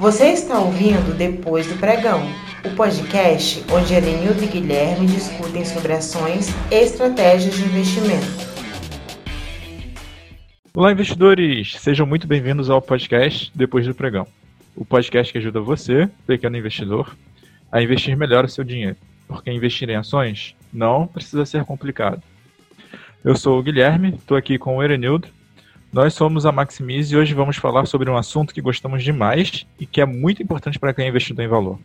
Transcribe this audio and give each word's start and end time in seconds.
Você 0.00 0.28
está 0.28 0.58
ouvindo 0.58 1.14
Depois 1.14 1.66
do 1.66 1.78
Pregão, 1.78 2.22
o 2.64 2.74
podcast 2.74 3.62
onde 3.70 3.92
Elenildo 3.92 4.42
e 4.42 4.46
Guilherme 4.46 5.06
discutem 5.06 5.62
sobre 5.62 5.92
ações 5.92 6.48
e 6.70 6.74
estratégias 6.74 7.54
de 7.54 7.64
investimento. 7.64 8.24
Olá, 10.72 10.90
investidores! 10.90 11.78
Sejam 11.78 12.06
muito 12.06 12.26
bem-vindos 12.26 12.70
ao 12.70 12.80
podcast 12.80 13.52
Depois 13.54 13.86
do 13.86 13.94
Pregão, 13.94 14.26
o 14.74 14.86
podcast 14.86 15.30
que 15.30 15.38
ajuda 15.38 15.60
você, 15.60 16.08
pequeno 16.26 16.56
investidor, 16.56 17.14
a 17.70 17.82
investir 17.82 18.16
melhor 18.16 18.46
o 18.46 18.48
seu 18.48 18.64
dinheiro, 18.64 18.96
porque 19.28 19.52
investir 19.52 19.90
em 19.90 19.96
ações 19.96 20.56
não 20.72 21.06
precisa 21.06 21.44
ser 21.44 21.62
complicado. 21.66 22.22
Eu 23.22 23.36
sou 23.36 23.58
o 23.58 23.62
Guilherme, 23.62 24.14
estou 24.14 24.34
aqui 24.34 24.56
com 24.56 24.78
o 24.78 24.82
Erenildo, 24.82 25.28
nós 25.92 26.14
somos 26.14 26.46
a 26.46 26.52
Maximize 26.52 27.12
e 27.12 27.18
hoje 27.18 27.34
vamos 27.34 27.56
falar 27.56 27.84
sobre 27.84 28.08
um 28.08 28.16
assunto 28.16 28.54
que 28.54 28.60
gostamos 28.60 29.02
demais 29.02 29.66
e 29.78 29.84
que 29.84 30.00
é 30.00 30.06
muito 30.06 30.40
importante 30.40 30.78
para 30.78 30.94
quem 30.94 31.04
é 31.04 31.08
investidor 31.08 31.44
em 31.44 31.48
valor. 31.48 31.80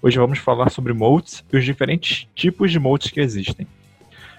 Hoje 0.00 0.16
vamos 0.16 0.38
falar 0.38 0.70
sobre 0.70 0.92
moats 0.92 1.44
e 1.52 1.56
os 1.56 1.64
diferentes 1.64 2.28
tipos 2.36 2.70
de 2.70 2.78
moats 2.78 3.10
que 3.10 3.18
existem. 3.18 3.66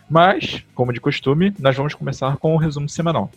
Mas, 0.10 0.64
como 0.74 0.94
de 0.94 1.02
costume, 1.02 1.54
nós 1.60 1.76
vamos 1.76 1.94
começar 1.94 2.38
com 2.38 2.54
o 2.54 2.56
um 2.56 2.58
resumo 2.58 2.88
semanal. 2.88 3.30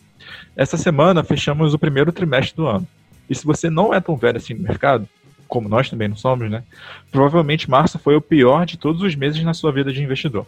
Essa 0.56 0.76
semana 0.76 1.24
fechamos 1.24 1.74
o 1.74 1.78
primeiro 1.78 2.12
trimestre 2.12 2.54
do 2.54 2.66
ano. 2.68 2.86
E 3.28 3.34
se 3.34 3.44
você 3.44 3.68
não 3.68 3.92
é 3.92 4.00
tão 4.00 4.16
velho 4.16 4.36
assim 4.36 4.54
no 4.54 4.62
mercado, 4.62 5.08
como 5.48 5.68
nós 5.68 5.90
também 5.90 6.06
não 6.06 6.16
somos, 6.16 6.48
né? 6.48 6.62
Provavelmente 7.10 7.68
março 7.68 7.98
foi 7.98 8.14
o 8.14 8.20
pior 8.20 8.64
de 8.64 8.78
todos 8.78 9.02
os 9.02 9.16
meses 9.16 9.42
na 9.42 9.52
sua 9.52 9.72
vida 9.72 9.92
de 9.92 10.02
investidor. 10.02 10.46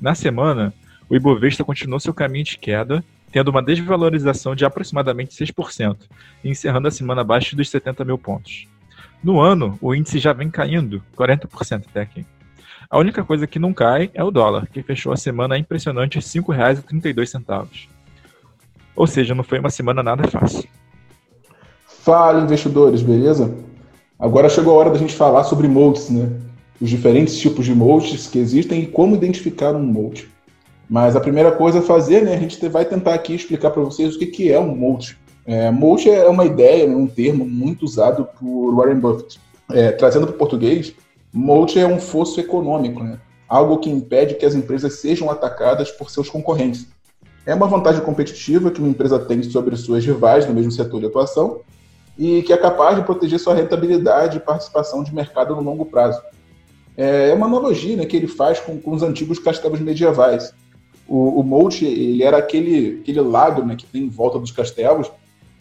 Na 0.00 0.14
semana, 0.14 0.72
o 1.08 1.14
Ibovespa 1.14 1.64
continuou 1.64 2.00
seu 2.00 2.14
caminho 2.14 2.44
de 2.44 2.56
queda 2.56 3.04
tendo 3.34 3.48
uma 3.48 3.60
desvalorização 3.60 4.54
de 4.54 4.64
aproximadamente 4.64 5.34
6%, 5.34 5.96
e 6.44 6.48
encerrando 6.48 6.86
a 6.86 6.90
semana 6.92 7.22
abaixo 7.22 7.56
dos 7.56 7.68
70 7.68 8.04
mil 8.04 8.16
pontos. 8.16 8.68
No 9.24 9.40
ano, 9.40 9.76
o 9.82 9.92
índice 9.92 10.20
já 10.20 10.32
vem 10.32 10.48
caindo 10.48 11.02
40% 11.16 11.82
até 11.90 12.02
aqui. 12.02 12.24
A 12.88 12.96
única 12.96 13.24
coisa 13.24 13.44
que 13.44 13.58
não 13.58 13.74
cai 13.74 14.08
é 14.14 14.22
o 14.22 14.30
dólar, 14.30 14.68
que 14.68 14.84
fechou 14.84 15.12
a 15.12 15.16
semana 15.16 15.56
a 15.56 15.58
impressionante 15.58 16.14
R$ 16.14 16.22
5,32. 16.22 17.88
Ou 18.94 19.06
seja, 19.08 19.34
não 19.34 19.42
foi 19.42 19.58
uma 19.58 19.70
semana 19.70 20.00
nada 20.00 20.28
fácil. 20.28 20.68
Fala, 22.04 22.40
investidores, 22.40 23.02
beleza? 23.02 23.52
Agora 24.16 24.48
chegou 24.48 24.74
a 24.74 24.78
hora 24.78 24.90
da 24.90 24.98
gente 24.98 25.12
falar 25.12 25.42
sobre 25.42 25.66
moldes, 25.66 26.08
né? 26.08 26.30
Os 26.80 26.88
diferentes 26.88 27.36
tipos 27.36 27.66
de 27.66 27.74
moldes 27.74 28.28
que 28.28 28.38
existem 28.38 28.82
e 28.82 28.86
como 28.86 29.16
identificar 29.16 29.74
um 29.74 29.82
molde. 29.82 30.32
Mas 30.88 31.16
a 31.16 31.20
primeira 31.20 31.52
coisa 31.52 31.78
a 31.78 31.82
fazer, 31.82 32.22
né, 32.22 32.34
a 32.34 32.38
gente 32.38 32.68
vai 32.68 32.84
tentar 32.84 33.14
aqui 33.14 33.34
explicar 33.34 33.70
para 33.70 33.82
vocês 33.82 34.14
o 34.14 34.18
que, 34.18 34.26
que 34.26 34.52
é 34.52 34.58
um 34.58 34.74
mulch. 34.74 35.16
É, 35.46 35.66
é 35.66 36.28
uma 36.28 36.44
ideia, 36.44 36.86
né, 36.86 36.94
um 36.94 37.06
termo 37.06 37.44
muito 37.44 37.84
usado 37.84 38.28
por 38.38 38.74
Warren 38.74 39.00
Buffett. 39.00 39.40
É, 39.70 39.92
trazendo 39.92 40.26
para 40.26 40.34
o 40.34 40.38
português, 40.38 40.94
mulch 41.32 41.78
é 41.78 41.86
um 41.86 41.98
fosso 41.98 42.38
econômico, 42.38 43.02
né? 43.02 43.18
algo 43.48 43.78
que 43.78 43.90
impede 43.90 44.34
que 44.34 44.44
as 44.44 44.54
empresas 44.54 44.94
sejam 44.94 45.30
atacadas 45.30 45.90
por 45.90 46.10
seus 46.10 46.28
concorrentes. 46.28 46.86
É 47.46 47.54
uma 47.54 47.66
vantagem 47.66 48.02
competitiva 48.02 48.70
que 48.70 48.80
uma 48.80 48.88
empresa 48.88 49.18
tem 49.18 49.42
sobre 49.42 49.76
suas 49.76 50.04
rivais 50.04 50.46
no 50.46 50.54
mesmo 50.54 50.72
setor 50.72 51.00
de 51.00 51.06
atuação 51.06 51.60
e 52.18 52.42
que 52.42 52.52
é 52.52 52.56
capaz 52.56 52.96
de 52.96 53.02
proteger 53.02 53.38
sua 53.38 53.54
rentabilidade 53.54 54.38
e 54.38 54.40
participação 54.40 55.02
de 55.02 55.14
mercado 55.14 55.54
no 55.54 55.62
longo 55.62 55.84
prazo. 55.84 56.20
É, 56.96 57.30
é 57.30 57.34
uma 57.34 57.46
analogia 57.46 57.96
né, 57.96 58.06
que 58.06 58.16
ele 58.16 58.28
faz 58.28 58.60
com, 58.60 58.78
com 58.80 58.92
os 58.92 59.02
antigos 59.02 59.38
castelos 59.38 59.80
medievais, 59.80 60.54
o, 61.08 61.40
o 61.40 61.42
Moat, 61.42 61.84
ele 61.84 62.22
era 62.22 62.38
aquele, 62.38 63.00
aquele 63.02 63.20
lago 63.20 63.62
né, 63.64 63.76
que 63.76 63.86
tem 63.86 64.04
em 64.04 64.08
volta 64.08 64.38
dos 64.38 64.50
castelos 64.50 65.10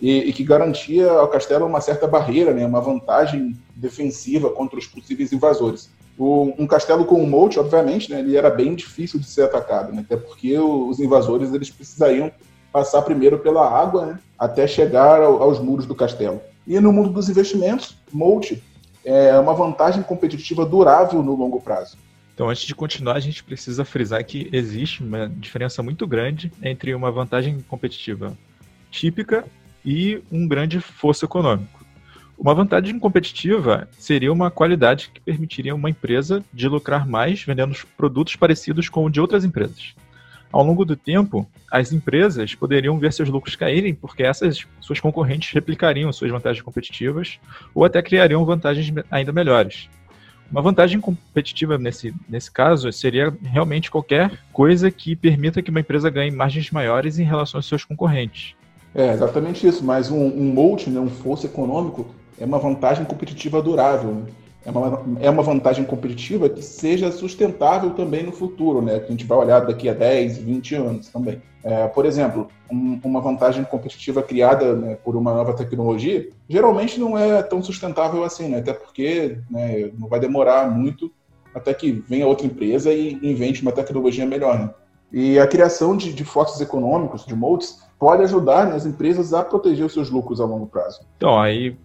e, 0.02 0.20
e, 0.20 0.34
que 0.34 0.44
garantia 0.44 1.10
ao 1.10 1.28
castelo 1.28 1.66
uma 1.66 1.82
certa 1.82 2.08
barreira, 2.08 2.54
né, 2.54 2.66
uma 2.66 2.82
vantagem 2.82 3.58
defensiva 3.76 4.50
contra 4.50 4.78
os 4.80 4.88
possíveis 4.88 5.32
invasores. 5.32 5.90
O, 6.18 6.54
um 6.58 6.68
castelo 6.68 7.06
com 7.06 7.22
um 7.22 7.30
moat, 7.30 7.60
obviamente, 7.60 8.10
né, 8.10 8.20
ele 8.20 8.38
era 8.38 8.50
bem 8.50 8.76
difícil 8.76 9.20
de 9.20 9.26
ser 9.26 9.44
atacado, 9.44 9.94
né, 9.94 10.04
até 10.06 10.16
porque 10.16 10.58
os 10.58 11.00
invasores 11.00 11.54
eles 11.54 11.70
precisariam 11.70 12.32
passar 12.72 13.02
primeiro 13.02 13.40
pela 13.40 13.70
água 13.70 14.06
né, 14.06 14.20
até 14.38 14.66
chegar 14.66 15.22
ao, 15.22 15.42
aos 15.42 15.60
muros 15.60 15.86
do 15.86 15.96
castelo. 15.96 16.42
E 16.66 16.80
no 16.80 16.94
mundo 16.94 17.10
dos 17.10 17.30
investimentos, 17.30 17.98
moat 18.12 18.62
é 19.06 19.38
uma 19.38 19.54
vantagem 19.54 20.02
competitiva 20.02 20.66
durável 20.66 21.22
no 21.22 21.36
longo 21.36 21.60
prazo. 21.60 21.98
Então, 22.34 22.50
antes 22.50 22.64
de 22.64 22.74
continuar, 22.74 23.16
a 23.16 23.20
gente 23.20 23.44
precisa 23.44 23.86
frisar 23.86 24.24
que 24.26 24.50
existe 24.52 25.04
uma 25.04 25.30
diferença 25.30 25.84
muito 25.84 26.08
grande 26.08 26.52
entre 26.62 26.96
uma 26.96 27.12
vantagem 27.12 27.60
competitiva 27.62 28.36
típica 28.90 29.46
e 29.86 30.22
um 30.32 30.48
grande 30.48 30.80
fosso 30.80 31.26
econômico. 31.26 31.84
Uma 32.38 32.56
vantagem 32.56 32.98
competitiva 32.98 33.88
seria 33.92 34.34
uma 34.34 34.50
qualidade 34.50 35.12
que 35.14 35.22
permitiria 35.22 35.76
uma 35.76 35.90
empresa 35.90 36.44
de 36.52 36.68
lucrar 36.68 37.08
mais 37.08 37.44
vendendo 37.44 37.76
produtos 37.96 38.36
parecidos 38.36 38.90
com 38.90 39.06
o 39.06 39.10
de 39.10 39.22
outras 39.22 39.46
empresas. 39.46 39.94
Ao 40.52 40.64
longo 40.64 40.86
do 40.86 40.96
tempo, 40.96 41.50
as 41.72 41.92
empresas 41.92 42.54
poderiam 42.54 43.00
ver 43.00 43.14
seus 43.14 43.30
lucros 43.30 43.56
caírem 43.56 43.94
porque 43.94 44.24
essas 44.24 44.66
suas 44.82 45.00
concorrentes 45.00 45.52
replicariam 45.52 46.12
suas 46.14 46.32
vantagens 46.32 46.64
competitivas 46.64 47.40
ou 47.74 47.86
até 47.86 48.02
criariam 48.02 48.46
vantagens 48.46 48.92
ainda 49.10 49.32
melhores. 49.32 49.90
Uma 50.54 50.62
vantagem 50.62 51.02
competitiva 51.02 51.80
nesse, 51.80 52.14
nesse 52.30 52.52
caso 52.52 52.92
seria 52.92 53.36
realmente 53.42 53.90
qualquer 53.90 54.38
coisa 54.52 54.92
que 54.92 55.16
permita 55.16 55.64
que 55.64 55.72
uma 55.72 55.80
empresa 55.80 56.12
ganhe 56.12 56.30
margens 56.30 56.70
maiores 56.70 57.18
em 57.18 57.24
relação 57.24 57.58
aos 57.58 57.66
seus 57.66 57.84
concorrentes. 57.84 58.54
É 58.94 59.14
exatamente 59.14 59.66
isso, 59.66 59.84
mas 59.84 60.12
um, 60.12 60.24
um 60.24 60.78
né, 60.92 61.00
um 61.00 61.10
fosso 61.10 61.48
econômico, 61.48 62.06
é 62.40 62.46
uma 62.46 62.60
vantagem 62.60 63.04
competitiva 63.04 63.64
durável. 63.64 64.12
Né? 64.12 64.26
É 64.66 64.72
uma, 64.72 65.04
é 65.20 65.30
uma 65.30 65.44
vantagem 65.44 65.84
competitiva 65.84 66.48
que 66.48 66.62
seja 66.62 67.12
sustentável 67.12 67.92
também 67.92 68.24
no 68.24 68.32
futuro, 68.32 68.82
né? 68.82 69.00
Que 69.00 69.08
a 69.08 69.12
gente 69.12 69.26
vai 69.26 69.38
olhar 69.38 69.60
daqui 69.62 69.90
a 69.90 69.94
10, 69.94 70.38
20 70.38 70.76
anos 70.76 71.10
também. 71.10 71.42
É, 71.64 71.88
por 71.88 72.06
exemplo, 72.06 72.48
um, 72.72 73.00
uma 73.04 73.22
vantagem 73.22 73.64
competitiva 73.64 74.22
criada 74.22 74.74
né, 74.74 74.98
por 75.04 75.16
uma 75.16 75.34
nova 75.34 75.54
tecnologia 75.54 76.28
geralmente 76.50 77.00
não 77.00 77.18
é 77.18 77.42
tão 77.42 77.64
sustentável 77.64 78.24
assim, 78.24 78.48
né? 78.48 78.60
Até 78.60 78.74
porque 78.74 79.38
né, 79.50 79.92
não 79.98 80.08
vai 80.08 80.20
demorar 80.20 80.70
muito 80.70 81.12
até 81.54 81.74
que 81.74 81.92
venha 82.08 82.28
outra 82.28 82.48
empresa 82.48 82.92
e 82.92 83.14
invente 83.22 83.62
uma 83.62 83.72
tecnologia 83.72 84.26
melhor, 84.26 84.60
né? 84.60 84.70
E 85.12 85.38
a 85.38 85.46
criação 85.46 85.96
de, 85.96 86.12
de 86.12 86.24
fósseis 86.24 86.60
econômicos, 86.60 87.26
de 87.26 87.36
moldes, 87.36 87.84
pode 88.00 88.24
ajudar 88.24 88.66
né, 88.66 88.76
as 88.76 88.86
empresas 88.86 89.34
a 89.34 89.44
proteger 89.44 89.86
os 89.86 89.94
seus 89.94 90.10
lucros 90.10 90.42
a 90.42 90.46
longo 90.46 90.66
prazo. 90.66 91.02
Então, 91.16 91.40
aí 91.40 91.78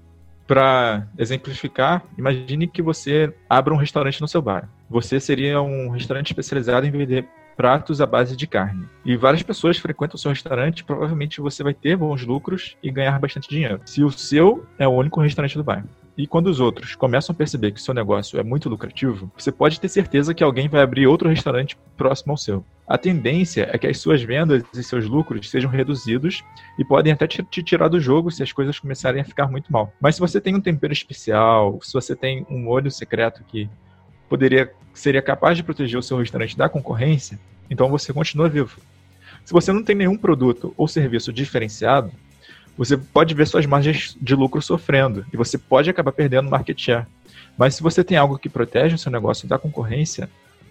para 0.48 1.06
exemplificar, 1.19 2.03
imagine 2.16 2.66
que 2.66 2.81
você 2.81 3.32
abra 3.48 3.75
um 3.75 3.76
restaurante 3.76 4.20
no 4.22 4.26
seu 4.26 4.41
bar. 4.41 4.66
Você 4.88 5.20
seria 5.20 5.60
um 5.60 5.91
restaurante 5.91 6.28
especializado 6.28 6.86
em 6.86 6.91
vender 6.91 7.28
pratos 7.54 8.00
à 8.00 8.06
base 8.06 8.34
de 8.34 8.47
carne. 8.47 8.87
E 9.04 9.14
várias 9.14 9.42
pessoas 9.42 9.76
frequentam 9.76 10.16
o 10.16 10.19
seu 10.19 10.31
restaurante, 10.31 10.82
provavelmente 10.82 11.41
você 11.41 11.62
vai 11.62 11.75
ter 11.75 11.97
bons 11.97 12.25
lucros 12.25 12.76
e 12.82 12.91
ganhar 12.91 13.19
bastante 13.20 13.48
dinheiro. 13.48 13.81
Se 13.84 14.03
o 14.03 14.10
seu 14.10 14.64
é 14.78 14.88
o 14.88 14.92
único 14.92 15.20
restaurante 15.20 15.58
do 15.58 15.64
bairro. 15.64 15.88
E 16.16 16.26
quando 16.26 16.47
os 16.47 16.60
outros 16.60 16.97
começam 16.97 17.34
a 17.34 17.37
perceber 17.37 17.72
que 17.72 17.81
o 17.81 17.82
seu 17.82 17.92
negócio 17.92 18.41
é 18.41 18.42
muito 18.42 18.70
lucrativo, 18.70 19.31
você 19.37 19.53
pode 19.53 19.78
ter 19.78 19.88
certeza 19.88 20.32
que 20.32 20.42
alguém 20.42 20.66
vai 20.66 20.81
abrir 20.81 21.06
outro 21.06 21.28
restaurante 21.28 21.76
próximo 21.97 22.32
ao 22.32 22.38
seu. 22.38 22.64
A 22.88 22.97
tendência 22.97 23.69
é 23.71 23.76
que 23.76 23.87
as 23.87 23.99
suas 23.99 24.22
vendas 24.22 24.62
e 24.75 24.82
seus 24.82 25.04
lucros 25.04 25.50
sejam 25.50 25.71
reduzidos 25.71 26.43
e 26.78 26.84
podem 26.84 27.12
até 27.12 27.26
te 27.26 27.62
tirar 27.62 27.88
do 27.88 28.00
jogo 28.00 28.31
se 28.31 28.43
as 28.43 28.50
coisas 28.50 28.78
começarem 28.78 29.21
a 29.21 29.25
ficar 29.25 29.47
muito 29.47 29.71
mal. 29.71 29.93
Mas 30.00 30.15
se 30.15 30.21
você 30.22 30.41
tem 30.41 30.54
um 30.54 30.60
tempero 30.60 30.93
especial, 30.93 31.78
se 31.82 31.93
você 31.93 32.16
tem 32.16 32.47
um 32.49 32.59
molho 32.59 32.91
secreto 32.91 33.44
que 33.44 33.69
poderia 34.26 34.72
seria 34.94 35.21
capaz 35.21 35.56
de 35.56 35.62
proteger 35.62 35.99
o 35.99 36.03
seu 36.03 36.16
restaurante 36.19 36.56
da 36.56 36.69
concorrência, 36.69 37.38
então 37.71 37.91
você 37.91 38.10
continua 38.12 38.49
vivo. 38.49 38.81
Se 39.44 39.53
você 39.53 39.70
não 39.70 39.84
tem 39.84 39.94
nenhum 39.94 40.16
produto 40.16 40.72
ou 40.76 40.88
serviço 40.88 41.31
diferenciado, 41.31 42.10
você 42.76 42.97
pode 42.97 43.34
ver 43.34 43.47
suas 43.47 43.66
margens 43.66 44.17
de 44.20 44.34
lucro 44.34 44.62
sofrendo 44.62 45.26
e 45.32 45.37
você 45.37 45.58
pode 45.58 45.91
acabar 45.91 46.12
perdendo 46.12 46.50
market 46.50 46.81
share. 46.81 47.06
Mas 47.56 47.75
se 47.75 47.82
você 47.82 48.02
tem 48.02 48.17
algo 48.17 48.38
que 48.38 48.49
protege 48.49 48.94
o 48.94 48.99
seu 48.99 49.12
negócio 49.12 49.46
da 49.46 49.58
concorrência, 49.58 50.29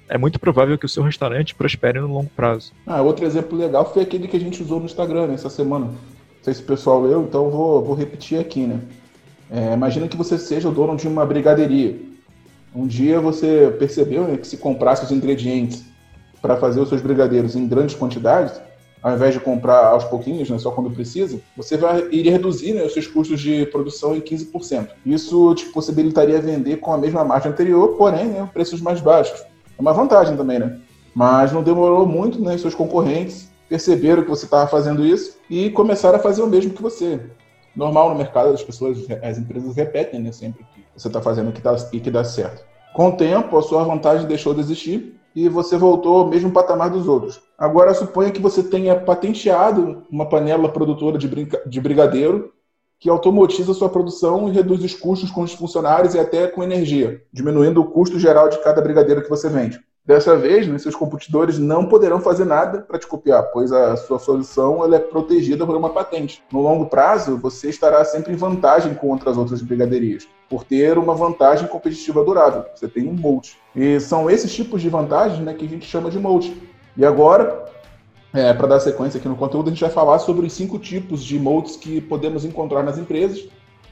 é 0.10 0.18
muito 0.18 0.40
provável 0.40 0.78
que 0.78 0.86
o 0.86 0.90
seu 0.90 1.04
restaurante 1.04 1.56
prospere 1.56 2.00
no 2.00 2.08
longo 2.08 2.30
prazo. 2.36 2.72
Ah, 2.86 3.02
outro 3.02 3.26
exemplo 3.26 3.58
legal 3.58 3.92
foi 3.92 4.04
aquele 4.04 4.28
que 4.28 4.38
a 4.38 4.40
gente 4.40 4.62
usou 4.62 4.80
no 4.80 4.86
Instagram 4.86 5.34
essa 5.34 5.50
semana. 5.50 5.86
Não 5.86 5.94
sei 6.42 6.54
se 6.54 6.62
o 6.62 6.66
pessoal 6.66 7.02
leu, 7.02 7.24
então 7.24 7.50
vou, 7.50 7.84
vou 7.84 7.96
repetir 7.96 8.40
aqui, 8.40 8.62
né? 8.62 8.80
É, 9.50 9.74
imagina 9.74 10.08
que 10.08 10.18
você 10.18 10.38
seja 10.38 10.70
o 10.70 10.72
dono 10.72 10.96
de 10.96 11.08
uma 11.08 11.26
brigaderia. 11.26 11.98
Um 12.76 12.86
dia 12.86 13.20
você 13.20 13.74
percebeu 13.80 14.24
né, 14.24 14.38
que 14.38 14.48
se 14.48 14.58
comprasse 14.58 15.04
os 15.04 15.12
ingredientes 15.12 15.86
para 16.42 16.58
fazer 16.58 16.80
os 16.80 16.90
seus 16.90 17.02
brigadeiros 17.02 17.56
em 17.56 17.68
grandes 17.68 17.96
quantidades, 17.96 18.62
ao 19.02 19.14
invés 19.14 19.34
de 19.34 19.40
comprar 19.40 19.88
aos 19.88 20.04
pouquinhos, 20.04 20.50
né, 20.50 20.58
só 20.60 20.72
quando 20.72 20.92
precisa, 20.92 21.40
você 21.56 21.78
vai 21.78 22.08
iria 22.12 22.32
reduzir 22.32 22.74
né, 22.74 22.84
os 22.84 22.94
seus 22.94 23.08
custos 23.08 23.40
de 23.40 23.66
produção 23.68 24.16
em 24.16 24.22
15%. 24.22 24.90
Isso 25.06 25.56
te 25.56 25.66
possibilitaria 25.68 26.42
vender 26.42 26.78
com 26.78 26.94
a 26.94 26.98
mesma 26.98 27.24
margem 27.24 27.52
anterior, 27.52 27.96
porém, 27.98 28.26
né, 28.26 28.50
preços 28.54 28.82
mais 28.82 29.00
baixos. 29.00 29.44
É 29.78 29.82
uma 29.82 29.94
vantagem 29.94 30.36
também, 30.36 30.60
né? 30.60 30.80
Mas 31.14 31.52
não 31.52 31.64
demorou 31.64 32.06
muito, 32.06 32.42
né? 32.42 32.58
Seus 32.58 32.76
concorrentes 32.76 33.52
perceberam 33.70 34.24
que 34.24 34.30
você 34.30 34.46
estava 34.46 34.68
fazendo 34.68 35.06
isso 35.06 35.38
e 35.50 35.70
começaram 35.70 36.18
a 36.18 36.22
fazer 36.22 36.42
o 36.42 36.48
mesmo 36.48 36.74
que 36.74 36.82
você. 36.82 37.20
normal 37.76 38.10
no 38.10 38.16
mercado, 38.16 38.50
as 38.50 38.64
pessoas, 38.64 38.98
as 39.22 39.38
empresas 39.38 39.76
repetem 39.76 40.22
né, 40.22 40.32
sempre 40.32 40.66
que 40.74 40.84
você 40.96 41.08
está 41.08 41.22
fazendo 41.22 41.52
que 41.52 41.62
tá, 41.62 41.76
e 41.94 42.00
que 42.00 42.10
dá 42.10 42.24
certo. 42.24 42.64
Com 42.94 43.10
o 43.10 43.18
tempo, 43.18 43.58
a 43.58 43.62
sua 43.62 43.84
vantagem 43.84 44.28
deixou 44.28 44.54
de 44.54 44.62
existir 44.62 45.20
e 45.36 45.48
você 45.48 45.78
voltou 45.78 46.22
ao 46.22 46.28
mesmo 46.28 46.50
patamar 46.50 46.90
dos 46.90 47.08
outros. 47.08 47.40
Agora, 47.58 47.94
suponha 47.94 48.32
que 48.32 48.42
você 48.42 48.64
tenha 48.64 48.96
patenteado 48.96 50.04
uma 50.10 50.28
panela 50.28 50.70
produtora 50.70 51.18
de, 51.18 51.28
de 51.68 51.82
brigadeiro 51.82 52.52
que 53.00 53.10
automatiza 53.10 53.74
sua 53.74 53.90
produção 53.90 54.50
e 54.50 54.52
reduz 54.52 54.84
os 54.84 54.94
custos 54.94 55.30
com 55.30 55.42
os 55.42 55.54
funcionários 55.54 56.16
e 56.16 56.20
até 56.20 56.48
com 56.48 56.64
energia, 56.64 57.22
diminuindo 57.32 57.82
o 57.82 57.86
custo 57.86 58.18
geral 58.20 58.50
de 58.50 58.62
cada 58.64 58.82
brigadeiro 58.82 59.22
que 59.22 59.30
você 59.30 59.48
vende. 59.50 59.80
Dessa 60.08 60.38
vez, 60.38 60.66
né, 60.66 60.78
seus 60.78 60.96
competidores 60.96 61.60
não 61.60 61.86
poderão 61.86 62.22
fazer 62.22 62.46
nada 62.46 62.80
para 62.80 62.98
te 62.98 63.06
copiar, 63.06 63.44
pois 63.52 63.74
a 63.74 63.98
sua 63.98 64.18
solução 64.18 64.82
ela 64.82 64.96
é 64.96 65.00
protegida 65.00 65.66
por 65.66 65.76
uma 65.76 65.90
patente. 65.90 66.42
No 66.50 66.62
longo 66.62 66.86
prazo, 66.86 67.38
você 67.38 67.68
estará 67.68 68.06
sempre 68.06 68.32
em 68.32 68.38
vantagem 68.38 68.94
contra 68.94 69.30
as 69.30 69.38
outras 69.38 69.62
brigaderias, 69.62 70.26
por 70.50 70.64
ter 70.64 70.98
uma 70.98 71.14
vantagem 71.14 71.68
competitiva 71.68 72.24
durável. 72.24 72.64
Você 72.74 72.88
tem 72.88 73.06
um 73.06 73.12
moat. 73.12 73.58
E 73.76 74.00
são 74.00 74.30
esses 74.30 74.56
tipos 74.56 74.82
de 74.82 74.88
vantagens 74.88 75.44
né, 75.44 75.54
que 75.54 75.66
a 75.66 75.70
gente 75.70 75.86
chama 75.86 76.10
de 76.10 76.18
moat. 76.18 76.56
E 76.96 77.06
agora, 77.06 77.66
é, 78.38 78.54
para 78.54 78.68
dar 78.68 78.80
sequência 78.80 79.18
aqui 79.18 79.28
no 79.28 79.36
conteúdo, 79.36 79.68
a 79.68 79.72
gente 79.72 79.82
vai 79.82 79.90
falar 79.90 80.20
sobre 80.20 80.46
os 80.46 80.54
cinco 80.54 80.78
tipos 80.78 81.24
de 81.24 81.40
moats 81.40 81.76
que 81.76 82.00
podemos 82.00 82.46
encontrar 82.46 82.84
nas 82.84 82.98
empresas. 82.98 83.48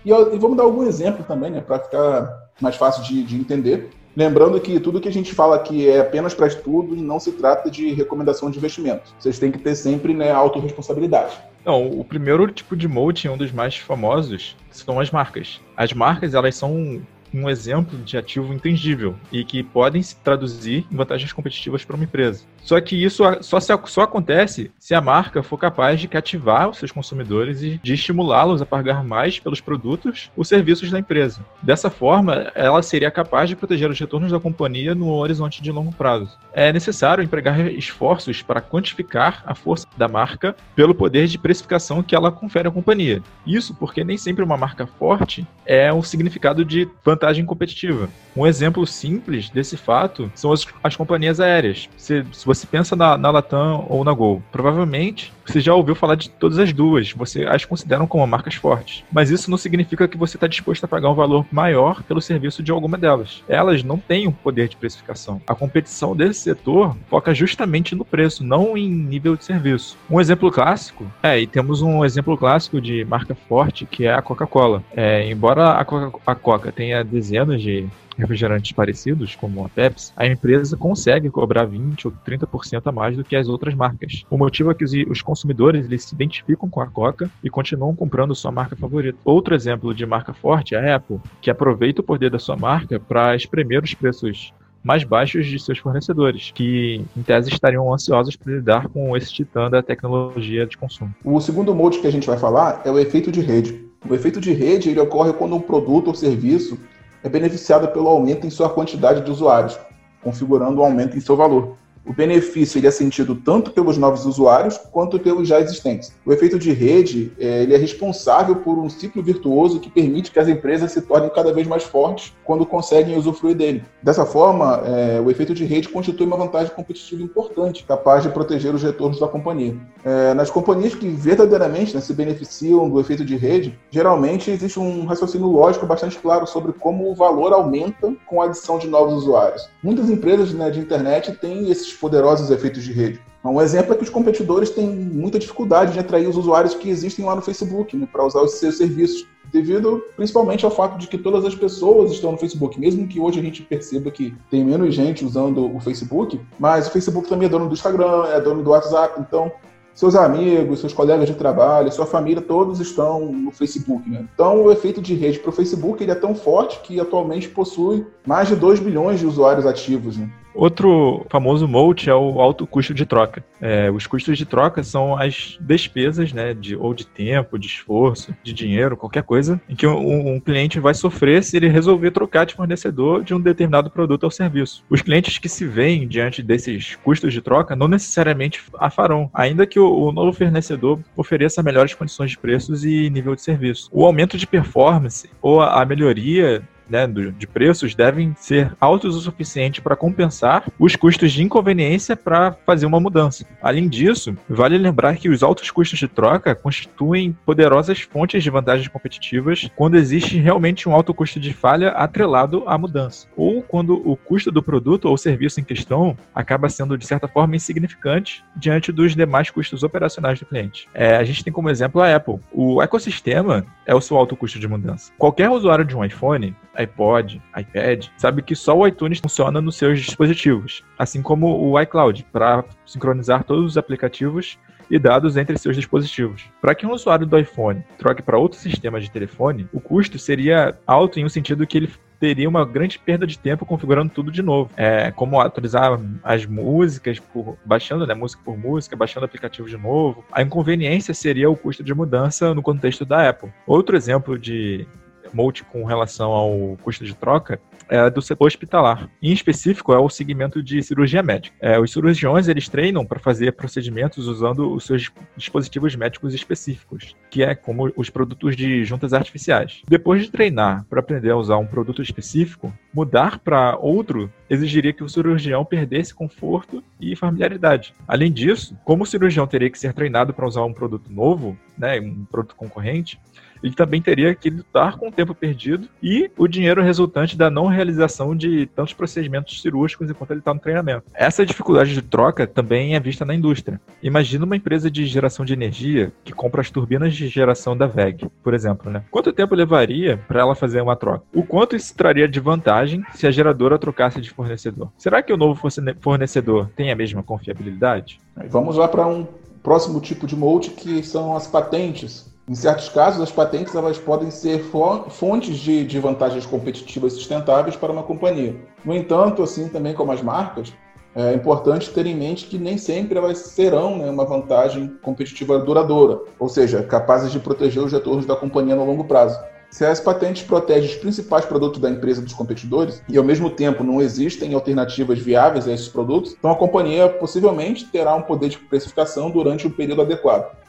E, 0.05 0.11
e 0.11 0.37
vamos 0.37 0.55
dar 0.55 0.63
algum 0.63 0.83
exemplo 0.83 1.25
também, 1.27 1.49
né, 1.49 1.61
para 1.61 1.79
ficar 1.79 2.49
mais 2.61 2.75
fácil 2.75 3.03
de, 3.03 3.23
de 3.23 3.35
entender. 3.35 3.89
Lembrando 4.15 4.59
que 4.61 4.79
tudo 4.79 5.01
que 5.01 5.09
a 5.09 5.11
gente 5.11 5.33
fala 5.33 5.55
aqui 5.55 5.89
é 5.89 5.99
apenas 5.99 6.33
para 6.33 6.47
estudo 6.47 6.95
e 6.95 7.01
não 7.01 7.19
se 7.19 7.33
trata 7.33 7.69
de 7.69 7.91
recomendação 7.91 8.49
de 8.49 8.57
investimento. 8.57 9.13
Vocês 9.19 9.39
têm 9.39 9.51
que 9.51 9.57
ter 9.57 9.75
sempre 9.75 10.13
né, 10.13 10.31
autorresponsabilidade. 10.31 11.35
Não, 11.65 11.89
o 11.89 12.05
primeiro 12.05 12.49
tipo 12.51 12.75
de 12.75 12.87
mote, 12.87 13.27
um 13.27 13.35
dos 13.35 13.51
mais 13.51 13.75
famosos, 13.75 14.55
são 14.69 14.99
as 14.99 15.11
marcas. 15.11 15.59
As 15.75 15.91
marcas, 15.91 16.33
elas 16.33 16.55
são 16.55 17.01
um 17.35 17.49
exemplo 17.49 17.97
de 17.99 18.17
ativo 18.17 18.53
intangível 18.53 19.15
e 19.31 19.43
que 19.43 19.61
podem 19.61 20.01
se 20.01 20.15
traduzir 20.17 20.85
em 20.91 20.95
vantagens 20.95 21.33
competitivas 21.33 21.83
para 21.83 21.95
uma 21.95 22.05
empresa. 22.05 22.43
Só 22.61 22.81
que 22.81 22.95
isso 22.95 23.23
só, 23.41 23.59
se, 23.59 23.71
só 23.85 24.01
acontece 24.01 24.71
se 24.79 24.95
a 24.95 25.01
marca 25.01 25.43
for 25.43 25.57
capaz 25.57 26.01
de 26.01 26.07
cativar 26.07 26.67
os 26.67 26.77
seus 26.77 26.91
consumidores 26.91 27.61
e 27.61 27.79
de 27.83 27.93
estimulá-los 27.93 28.61
a 28.61 28.65
pagar 28.65 29.03
mais 29.03 29.39
pelos 29.39 29.61
produtos 29.61 30.31
ou 30.35 30.43
serviços 30.43 30.89
da 30.89 30.97
empresa. 30.97 31.45
Dessa 31.61 31.91
forma, 31.91 32.51
ela 32.55 32.81
seria 32.81 33.11
capaz 33.11 33.49
de 33.49 33.55
proteger 33.55 33.89
os 33.89 33.99
retornos 33.99 34.31
da 34.31 34.39
companhia 34.39 34.95
no 34.95 35.11
horizonte 35.11 35.61
de 35.61 35.71
longo 35.71 35.93
prazo. 35.93 36.37
É 36.53 36.73
necessário 36.73 37.23
empregar 37.23 37.67
esforços 37.67 38.41
para 38.41 38.61
quantificar 38.61 39.43
a 39.45 39.53
força 39.53 39.85
da 39.95 40.07
marca 40.07 40.55
pelo 40.75 40.95
poder 40.95 41.27
de 41.27 41.37
precificação 41.37 42.01
que 42.01 42.15
ela 42.15 42.31
confere 42.31 42.67
à 42.67 42.71
companhia. 42.71 43.21
Isso 43.45 43.75
porque 43.75 44.03
nem 44.03 44.17
sempre 44.17 44.43
uma 44.43 44.57
marca 44.57 44.87
forte 44.87 45.45
é 45.65 45.93
um 45.93 46.01
significado 46.01 46.65
de 46.65 46.87
vantagem 47.03 47.24
competitiva. 47.45 48.09
Um 48.35 48.45
exemplo 48.45 48.85
simples 48.85 49.49
desse 49.49 49.77
fato 49.77 50.31
são 50.35 50.51
as, 50.51 50.65
as 50.83 50.95
companhias 50.95 51.39
aéreas. 51.39 51.89
Se, 51.97 52.25
se 52.31 52.45
você 52.45 52.67
pensa 52.67 52.95
na, 52.95 53.17
na 53.17 53.31
Latam 53.31 53.85
ou 53.89 54.03
na 54.03 54.13
Gol, 54.13 54.43
provavelmente 54.51 55.33
você 55.45 55.59
já 55.59 55.73
ouviu 55.73 55.95
falar 55.95 56.15
de 56.15 56.29
todas 56.29 56.59
as 56.59 56.73
duas, 56.73 57.11
você 57.11 57.45
as 57.45 57.65
consideram 57.65 58.07
como 58.07 58.25
marcas 58.25 58.55
fortes. 58.55 59.03
Mas 59.11 59.29
isso 59.29 59.49
não 59.49 59.57
significa 59.57 60.07
que 60.07 60.17
você 60.17 60.37
está 60.37 60.47
disposto 60.47 60.83
a 60.83 60.87
pagar 60.87 61.09
um 61.09 61.15
valor 61.15 61.45
maior 61.51 62.03
pelo 62.03 62.21
serviço 62.21 62.63
de 62.63 62.71
alguma 62.71 62.97
delas. 62.97 63.43
Elas 63.47 63.83
não 63.83 63.97
têm 63.97 64.27
um 64.27 64.31
poder 64.31 64.67
de 64.67 64.75
precificação. 64.75 65.41
A 65.47 65.55
competição 65.55 66.15
desse 66.15 66.41
setor 66.41 66.95
foca 67.09 67.33
justamente 67.33 67.95
no 67.95 68.05
preço, 68.05 68.43
não 68.43 68.77
em 68.77 68.89
nível 68.89 69.35
de 69.35 69.45
serviço. 69.45 69.97
Um 70.09 70.19
exemplo 70.19 70.51
clássico, 70.51 71.05
é, 71.21 71.39
e 71.39 71.47
temos 71.47 71.81
um 71.81 72.03
exemplo 72.03 72.37
clássico 72.37 72.81
de 72.81 73.05
marca 73.05 73.35
forte 73.35 73.85
que 73.85 74.05
é 74.05 74.13
a 74.13 74.21
Coca-Cola. 74.21 74.83
É, 74.95 75.29
embora 75.29 75.71
a 75.73 75.85
Coca, 75.85 76.19
a 76.25 76.35
Coca 76.35 76.71
tenha 76.71 77.03
dezenas 77.03 77.61
de 77.61 77.87
refrigerantes 78.17 78.71
parecidos, 78.71 79.35
como 79.35 79.65
a 79.65 79.69
Pepsi, 79.69 80.11
a 80.15 80.25
empresa 80.25 80.77
consegue 80.77 81.29
cobrar 81.29 81.65
20 81.65 82.07
ou 82.07 82.13
30% 82.25 82.81
a 82.85 82.91
mais 82.91 83.15
do 83.15 83.23
que 83.23 83.35
as 83.35 83.47
outras 83.47 83.73
marcas. 83.73 84.23
O 84.29 84.37
motivo 84.37 84.71
é 84.71 84.73
que 84.73 84.83
os, 84.83 85.21
consumidores 85.21 85.85
eles 85.85 86.03
se 86.03 86.15
identificam 86.15 86.69
com 86.69 86.81
a 86.81 86.87
Coca 86.87 87.29
e 87.43 87.49
continuam 87.49 87.95
comprando 87.95 88.35
sua 88.35 88.51
marca 88.51 88.75
favorita. 88.75 89.17
Outro 89.25 89.55
exemplo 89.55 89.93
de 89.93 90.05
marca 90.05 90.33
forte 90.33 90.75
é 90.75 90.93
a 90.93 90.95
Apple, 90.95 91.19
que 91.41 91.49
aproveita 91.49 92.01
o 92.01 92.03
poder 92.03 92.29
da 92.29 92.39
sua 92.39 92.55
marca 92.55 92.99
para 92.99 93.35
espremer 93.35 93.83
os 93.83 93.93
preços 93.93 94.53
mais 94.85 95.03
baixos 95.03 95.47
de 95.47 95.57
seus 95.57 95.79
fornecedores, 95.79 96.51
que 96.53 97.03
em 97.17 97.23
tese 97.23 97.49
estariam 97.49 97.91
ansiosos 97.91 98.35
para 98.35 98.53
lidar 98.53 98.87
com 98.87 99.17
esse 99.17 99.33
titã 99.33 99.67
da 99.67 99.81
tecnologia 99.81 100.67
de 100.67 100.77
consumo. 100.77 101.13
O 101.23 101.41
segundo 101.41 101.73
molde 101.73 101.97
que 101.97 102.05
a 102.05 102.11
gente 102.11 102.27
vai 102.27 102.37
falar 102.37 102.83
é 102.85 102.91
o 102.91 102.99
efeito 102.99 103.31
de 103.31 103.41
rede. 103.41 103.83
O 104.07 104.13
efeito 104.13 104.39
de 104.39 104.53
rede 104.53 104.91
ele 104.91 104.99
ocorre 104.99 105.33
quando 105.33 105.55
um 105.55 105.59
produto 105.59 106.09
ou 106.09 106.13
serviço 106.13 106.77
é 107.25 107.29
beneficiado 107.29 107.87
pelo 107.87 108.07
aumento 108.07 108.45
em 108.45 108.51
sua 108.51 108.69
quantidade 108.69 109.21
de 109.21 109.31
usuários, 109.31 109.79
configurando 110.23 110.79
um 110.79 110.85
aumento 110.85 111.17
em 111.17 111.19
seu 111.19 111.35
valor 111.35 111.75
o 112.05 112.13
benefício 112.13 112.77
ele 112.77 112.87
é 112.87 112.91
sentido 112.91 113.35
tanto 113.35 113.71
pelos 113.71 113.97
novos 113.97 114.25
usuários 114.25 114.77
quanto 114.91 115.19
pelos 115.19 115.47
já 115.47 115.59
existentes. 115.59 116.13
O 116.25 116.31
efeito 116.31 116.59
de 116.59 116.71
rede 116.71 117.31
é, 117.39 117.63
ele 117.63 117.73
é 117.73 117.77
responsável 117.77 118.57
por 118.57 118.77
um 118.77 118.89
ciclo 118.89 119.23
virtuoso 119.23 119.79
que 119.79 119.89
permite 119.89 120.31
que 120.31 120.39
as 120.39 120.47
empresas 120.47 120.91
se 120.91 121.01
tornem 121.01 121.29
cada 121.29 121.51
vez 121.51 121.67
mais 121.67 121.83
fortes 121.83 122.33
quando 122.43 122.65
conseguem 122.65 123.17
usufruir 123.17 123.55
dele. 123.55 123.83
Dessa 124.03 124.25
forma, 124.25 124.83
é, 124.85 125.19
o 125.19 125.31
efeito 125.31 125.53
de 125.53 125.65
rede 125.65 125.89
constitui 125.89 126.27
uma 126.27 126.37
vantagem 126.37 126.73
competitiva 126.73 127.23
importante, 127.23 127.83
capaz 127.83 128.23
de 128.23 128.29
proteger 128.29 128.73
os 128.73 128.83
retornos 128.83 129.19
da 129.19 129.27
companhia. 129.27 129.75
É, 130.03 130.33
nas 130.33 130.51
companhias 130.51 130.93
que 130.93 131.07
verdadeiramente 131.09 131.95
né, 131.95 132.01
se 132.01 132.13
beneficiam 132.13 132.87
do 132.89 132.99
efeito 132.99 133.25
de 133.25 133.35
rede, 133.35 133.77
geralmente 133.89 134.51
existe 134.51 134.79
um 134.79 135.05
raciocínio 135.05 135.47
lógico 135.47 135.85
bastante 135.85 136.17
claro 136.19 136.45
sobre 136.45 136.73
como 136.73 137.09
o 137.09 137.15
valor 137.15 137.53
aumenta 137.53 138.13
com 138.27 138.41
a 138.41 138.45
adição 138.45 138.77
de 138.77 138.87
novos 138.87 139.13
usuários. 139.13 139.67
Muitas 139.81 140.09
empresas 140.09 140.53
né, 140.53 140.69
de 140.69 140.79
internet 140.79 141.31
têm 141.33 141.69
esses 141.69 141.94
poderosos 141.95 142.49
efeitos 142.51 142.83
de 142.83 142.91
rede. 142.91 143.19
Um 143.43 143.61
exemplo 143.61 143.93
é 143.93 143.97
que 143.97 144.03
os 144.03 144.09
competidores 144.09 144.71
têm 144.71 144.89
muita 144.89 145.37
dificuldade 145.37 145.93
de 145.93 145.99
atrair 145.99 146.27
os 146.27 146.35
usuários 146.35 146.73
que 146.73 146.89
existem 146.89 147.23
lá 147.23 147.35
no 147.35 147.41
Facebook 147.41 147.95
né, 147.95 148.07
para 148.11 148.25
usar 148.25 148.41
os 148.41 148.53
seus 148.53 148.77
serviços, 148.77 149.27
devido 149.53 150.03
principalmente 150.15 150.65
ao 150.65 150.71
fato 150.71 150.97
de 150.97 151.07
que 151.07 151.17
todas 151.17 151.45
as 151.45 151.53
pessoas 151.53 152.11
estão 152.11 152.31
no 152.31 152.37
Facebook, 152.37 152.79
mesmo 152.79 153.07
que 153.07 153.19
hoje 153.19 153.39
a 153.39 153.43
gente 153.43 153.61
perceba 153.61 154.09
que 154.09 154.35
tem 154.49 154.65
menos 154.65 154.95
gente 154.95 155.23
usando 155.23 155.75
o 155.75 155.79
Facebook, 155.79 156.41
mas 156.57 156.87
o 156.87 156.91
Facebook 156.91 157.29
também 157.29 157.45
é 157.45 157.49
dono 157.49 157.67
do 157.67 157.73
Instagram, 157.73 158.25
é 158.27 158.41
dono 158.41 158.63
do 158.63 158.71
WhatsApp, 158.71 159.21
então 159.21 159.51
seus 159.95 160.13
amigos, 160.13 160.81
seus 160.81 160.91
colegas 160.91 161.25
de 161.25 161.35
trabalho, 161.35 161.89
sua 161.89 162.05
família, 162.05 162.41
todos 162.41 162.81
estão 162.81 163.31
no 163.31 163.49
Facebook. 163.49 164.09
Né? 164.09 164.27
Então, 164.33 164.61
o 164.63 164.69
efeito 164.69 165.01
de 165.01 165.15
rede 165.15 165.39
para 165.39 165.49
o 165.49 165.53
Facebook 165.53 166.03
ele 166.03 166.11
é 166.11 166.15
tão 166.15 166.35
forte 166.35 166.81
que 166.81 166.99
atualmente 166.99 167.47
possui 167.47 168.05
mais 168.27 168.49
de 168.49 168.57
2 168.57 168.81
bilhões 168.81 169.21
de 169.21 169.25
usuários 169.25 169.65
ativos. 169.65 170.17
Né? 170.17 170.29
Outro 170.55 171.25
famoso 171.29 171.67
moat 171.67 172.09
é 172.09 172.15
o 172.15 172.39
alto 172.39 172.65
custo 172.65 172.93
de 172.93 173.05
troca. 173.05 173.43
É, 173.59 173.91
os 173.91 174.07
custos 174.07 174.37
de 174.37 174.45
troca 174.45 174.83
são 174.83 175.17
as 175.17 175.57
despesas, 175.59 176.31
né, 176.31 176.53
de, 176.53 176.75
ou 176.75 176.93
de 176.93 177.05
tempo, 177.05 177.59
de 177.59 177.67
esforço, 177.67 178.33
de 178.41 178.53
dinheiro, 178.53 178.95
qualquer 178.95 179.23
coisa, 179.23 179.59
em 179.69 179.75
que 179.75 179.85
um, 179.85 180.35
um, 180.35 180.39
cliente 180.39 180.79
vai 180.79 180.93
sofrer 180.93 181.43
se 181.43 181.57
ele 181.57 181.67
resolver 181.67 182.11
trocar 182.11 182.45
de 182.45 182.53
fornecedor 182.53 183.23
de 183.23 183.33
um 183.33 183.39
determinado 183.39 183.89
produto 183.89 184.23
ou 184.23 184.31
serviço. 184.31 184.83
Os 184.89 185.01
clientes 185.01 185.37
que 185.37 185.49
se 185.49 185.65
veem 185.65 186.07
diante 186.07 186.41
desses 186.41 186.95
custos 186.97 187.33
de 187.33 187.41
troca 187.41 187.75
não 187.75 187.87
necessariamente 187.87 188.63
a 188.79 188.89
farão, 188.89 189.29
ainda 189.33 189.67
que 189.67 189.79
o, 189.79 189.91
o 189.91 190.11
novo 190.11 190.31
fornecedor 190.31 190.99
ofereça 191.17 191.61
melhores 191.61 191.93
condições 191.93 192.31
de 192.31 192.37
preços 192.37 192.85
e 192.85 193.09
nível 193.09 193.35
de 193.35 193.41
serviço. 193.41 193.89
O 193.91 194.05
aumento 194.05 194.37
de 194.37 194.47
performance 194.47 195.29
ou 195.41 195.61
a, 195.61 195.81
a 195.81 195.85
melhoria 195.85 196.63
né, 196.89 197.07
de 197.07 197.47
preços 197.47 197.95
devem 197.95 198.33
ser 198.37 198.71
altos 198.79 199.15
o 199.15 199.21
suficiente 199.21 199.81
para 199.81 199.95
compensar 199.95 200.65
os 200.79 200.95
custos 200.95 201.31
de 201.31 201.43
inconveniência 201.43 202.15
para 202.15 202.53
fazer 202.65 202.85
uma 202.85 202.99
mudança. 202.99 203.45
Além 203.61 203.87
disso, 203.87 204.35
vale 204.49 204.77
lembrar 204.77 205.17
que 205.17 205.29
os 205.29 205.43
altos 205.43 205.71
custos 205.71 205.99
de 205.99 206.07
troca 206.07 206.55
constituem 206.55 207.35
poderosas 207.45 208.01
fontes 208.01 208.43
de 208.43 208.49
vantagens 208.49 208.87
competitivas 208.87 209.69
quando 209.75 209.95
existe 209.95 210.37
realmente 210.37 210.87
um 210.87 210.93
alto 210.93 211.13
custo 211.13 211.39
de 211.39 211.53
falha 211.53 211.89
atrelado 211.89 212.63
à 212.67 212.77
mudança, 212.77 213.27
ou 213.35 213.61
quando 213.61 214.01
o 214.07 214.15
custo 214.15 214.51
do 214.51 214.63
produto 214.63 215.05
ou 215.05 215.17
serviço 215.17 215.59
em 215.59 215.63
questão 215.63 216.17
acaba 216.33 216.69
sendo 216.69 216.97
de 216.97 217.05
certa 217.05 217.27
forma 217.27 217.55
insignificante 217.55 218.43
diante 218.55 218.91
dos 218.91 219.15
demais 219.15 219.49
custos 219.49 219.83
operacionais 219.83 220.39
do 220.39 220.45
cliente. 220.45 220.87
É, 220.93 221.15
a 221.15 221.23
gente 221.23 221.43
tem 221.43 221.53
como 221.53 221.69
exemplo 221.69 222.01
a 222.01 222.15
Apple. 222.15 222.39
O 222.51 222.81
ecossistema 222.81 223.65
é 223.85 223.93
o 223.93 224.01
seu 224.01 224.17
alto 224.17 224.35
custo 224.35 224.59
de 224.59 224.67
mudança. 224.67 225.11
Qualquer 225.17 225.49
usuário 225.49 225.85
de 225.85 225.95
um 225.95 226.03
iPhone 226.03 226.55
iPod, 226.77 227.41
iPad, 227.57 228.07
sabe 228.17 228.41
que 228.41 228.55
só 228.55 228.77
o 228.77 228.87
iTunes 228.87 229.19
funciona 229.19 229.61
nos 229.61 229.75
seus 229.75 229.99
dispositivos, 230.01 230.83
assim 230.97 231.21
como 231.21 231.47
o 231.47 231.79
iCloud, 231.81 232.25
para 232.31 232.63
sincronizar 232.85 233.43
todos 233.43 233.65
os 233.65 233.77
aplicativos 233.77 234.57
e 234.89 234.99
dados 234.99 235.37
entre 235.37 235.57
seus 235.57 235.75
dispositivos. 235.75 236.45
Para 236.61 236.75
que 236.75 236.85
um 236.85 236.91
usuário 236.91 237.25
do 237.25 237.37
iPhone 237.37 237.83
troque 237.97 238.21
para 238.21 238.37
outro 238.37 238.59
sistema 238.59 238.99
de 238.99 239.09
telefone, 239.09 239.67
o 239.73 239.79
custo 239.79 240.19
seria 240.19 240.77
alto 240.85 241.19
em 241.19 241.25
um 241.25 241.29
sentido 241.29 241.65
que 241.65 241.77
ele 241.77 241.89
teria 242.19 242.47
uma 242.47 242.65
grande 242.65 242.97
perda 242.97 243.27
de 243.27 243.37
tempo 243.37 243.65
configurando 243.65 244.11
tudo 244.11 244.31
de 244.31 244.41
novo. 244.41 244.71
É, 244.77 245.11
como 245.11 245.39
atualizar 245.39 245.99
as 246.23 246.45
músicas, 246.45 247.19
por, 247.19 247.57
baixando 247.65 248.07
né, 248.07 248.13
música 248.13 248.41
por 248.43 248.57
música, 248.57 248.95
baixando 248.95 249.25
aplicativo 249.25 249.67
de 249.67 249.77
novo. 249.77 250.23
A 250.31 250.41
inconveniência 250.41 251.13
seria 251.13 251.49
o 251.49 251.57
custo 251.57 251.83
de 251.83 251.93
mudança 251.93 252.53
no 252.53 252.61
contexto 252.61 253.05
da 253.05 253.29
Apple. 253.29 253.51
Outro 253.67 253.95
exemplo 253.95 254.39
de 254.39 254.87
Mote 255.35 255.65
com 255.65 255.83
relação 255.83 256.31
ao 256.31 256.77
custo 256.81 257.03
de 257.03 257.13
troca 257.13 257.59
é 257.89 258.09
do 258.09 258.21
setor 258.21 258.47
hospitalar. 258.47 259.09
Em 259.21 259.31
específico, 259.31 259.93
é 259.93 259.99
o 259.99 260.09
segmento 260.09 260.63
de 260.63 260.81
cirurgia 260.81 261.21
médica. 261.21 261.55
É, 261.59 261.79
os 261.79 261.91
cirurgiões 261.91 262.47
eles 262.47 262.69
treinam 262.69 263.05
para 263.05 263.19
fazer 263.19 263.51
procedimentos 263.51 264.27
usando 264.27 264.73
os 264.73 264.85
seus 264.85 265.11
dispositivos 265.35 265.95
médicos 265.95 266.33
específicos, 266.33 267.15
que 267.29 267.43
é 267.43 267.53
como 267.53 267.91
os 267.95 268.09
produtos 268.09 268.55
de 268.55 268.83
juntas 268.85 269.13
artificiais. 269.13 269.81
Depois 269.87 270.23
de 270.23 270.31
treinar 270.31 270.85
para 270.89 270.99
aprender 270.99 271.31
a 271.31 271.37
usar 271.37 271.57
um 271.57 271.67
produto 271.67 272.01
específico, 272.01 272.73
mudar 272.93 273.39
para 273.39 273.77
outro 273.77 274.31
exigiria 274.49 274.93
que 274.93 275.03
o 275.03 275.09
cirurgião 275.09 275.65
perdesse 275.65 276.13
conforto 276.13 276.83
e 276.99 277.15
familiaridade. 277.15 277.93
Além 278.07 278.31
disso, 278.31 278.77
como 278.83 279.03
o 279.03 279.07
cirurgião 279.07 279.45
teria 279.45 279.69
que 279.69 279.77
ser 279.77 279.93
treinado 279.93 280.33
para 280.33 280.47
usar 280.47 280.63
um 280.63 280.73
produto 280.73 281.11
novo, 281.11 281.57
né, 281.77 281.99
um 281.99 282.25
produto 282.25 282.55
concorrente, 282.55 283.19
ele 283.63 283.73
também 283.73 284.01
teria 284.01 284.33
que 284.35 284.49
lutar 284.49 284.97
com 284.97 285.07
o 285.07 285.11
tempo 285.11 285.33
perdido 285.33 285.87
e 286.01 286.29
o 286.37 286.47
dinheiro 286.47 286.81
resultante 286.81 287.37
da 287.37 287.49
não 287.49 287.67
realização 287.67 288.35
de 288.35 288.65
tantos 288.67 288.93
procedimentos 288.93 289.61
cirúrgicos 289.61 290.09
enquanto 290.09 290.31
ele 290.31 290.39
está 290.39 290.53
no 290.53 290.59
treinamento. 290.59 291.05
Essa 291.13 291.45
dificuldade 291.45 291.93
de 291.93 292.01
troca 292.01 292.45
também 292.45 292.95
é 292.95 292.99
vista 292.99 293.25
na 293.25 293.33
indústria. 293.33 293.79
Imagina 294.01 294.45
uma 294.45 294.55
empresa 294.55 294.89
de 294.89 295.05
geração 295.05 295.45
de 295.45 295.53
energia 295.53 296.11
que 296.23 296.33
compra 296.33 296.61
as 296.61 296.69
turbinas 296.69 297.13
de 297.15 297.27
geração 297.27 297.75
da 297.75 297.87
VEG, 297.87 298.29
por 298.43 298.53
exemplo. 298.53 298.91
Né? 298.91 299.03
Quanto 299.11 299.33
tempo 299.33 299.55
levaria 299.55 300.17
para 300.27 300.41
ela 300.41 300.55
fazer 300.55 300.81
uma 300.81 300.95
troca? 300.95 301.25
O 301.33 301.43
quanto 301.43 301.75
isso 301.75 301.95
traria 301.95 302.27
de 302.27 302.39
vantagem 302.39 303.03
se 303.13 303.25
a 303.27 303.31
geradora 303.31 303.79
trocasse 303.79 304.21
de 304.21 304.29
fornecedor? 304.29 304.91
Será 304.97 305.21
que 305.21 305.33
o 305.33 305.37
novo 305.37 305.59
fornecedor 305.99 306.69
tem 306.75 306.91
a 306.91 306.95
mesma 306.95 307.23
confiabilidade? 307.23 308.19
Vamos 308.49 308.75
lá 308.75 308.87
para 308.87 309.07
um 309.07 309.25
próximo 309.63 309.99
tipo 309.99 310.27
de 310.27 310.35
molde 310.35 310.69
que 310.69 311.01
são 311.01 311.35
as 311.35 311.47
patentes. 311.47 312.34
Em 312.47 312.53
certos 312.53 312.89
casos, 312.89 313.19
as 313.21 313.31
patentes 313.31 313.73
elas 313.73 313.97
podem 313.97 314.29
ser 314.29 314.63
fontes 315.09 315.57
de, 315.57 315.83
de 315.83 315.99
vantagens 315.99 316.45
competitivas 316.45 317.13
sustentáveis 317.13 317.75
para 317.75 317.91
uma 317.91 318.03
companhia. 318.03 318.55
No 318.85 318.93
entanto, 318.93 319.41
assim 319.41 319.67
também 319.67 319.95
como 319.95 320.11
as 320.11 320.21
marcas, 320.21 320.71
é 321.15 321.33
importante 321.33 321.89
ter 321.89 322.05
em 322.05 322.13
mente 322.13 322.45
que 322.45 322.59
nem 322.59 322.77
sempre 322.77 323.17
elas 323.17 323.39
serão 323.39 323.97
né, 323.97 324.07
uma 324.11 324.25
vantagem 324.25 324.95
competitiva 325.01 325.57
duradoura, 325.57 326.19
ou 326.37 326.47
seja, 326.47 326.83
capazes 326.83 327.31
de 327.31 327.39
proteger 327.39 327.81
os 327.81 327.91
retornos 327.91 328.27
da 328.27 328.35
companhia 328.35 328.75
no 328.75 328.85
longo 328.85 329.05
prazo. 329.05 329.39
Se 329.71 329.83
as 329.83 329.99
patentes 329.99 330.43
protegem 330.43 330.87
os 330.87 330.97
principais 330.97 331.45
produtos 331.45 331.81
da 331.81 331.89
empresa 331.89 332.21
dos 332.21 332.33
competidores 332.33 333.01
e 333.09 333.17
ao 333.17 333.23
mesmo 333.23 333.49
tempo 333.49 333.83
não 333.83 333.99
existem 333.99 334.53
alternativas 334.53 335.17
viáveis 335.17 335.67
a 335.67 335.73
esses 335.73 335.87
produtos, 335.87 336.35
então 336.37 336.51
a 336.51 336.55
companhia 336.55 337.09
possivelmente 337.09 337.85
terá 337.85 338.13
um 338.13 338.21
poder 338.21 338.49
de 338.49 338.59
precificação 338.59 339.31
durante 339.31 339.65
um 339.65 339.71
período 339.71 340.03
adequado 340.03 340.63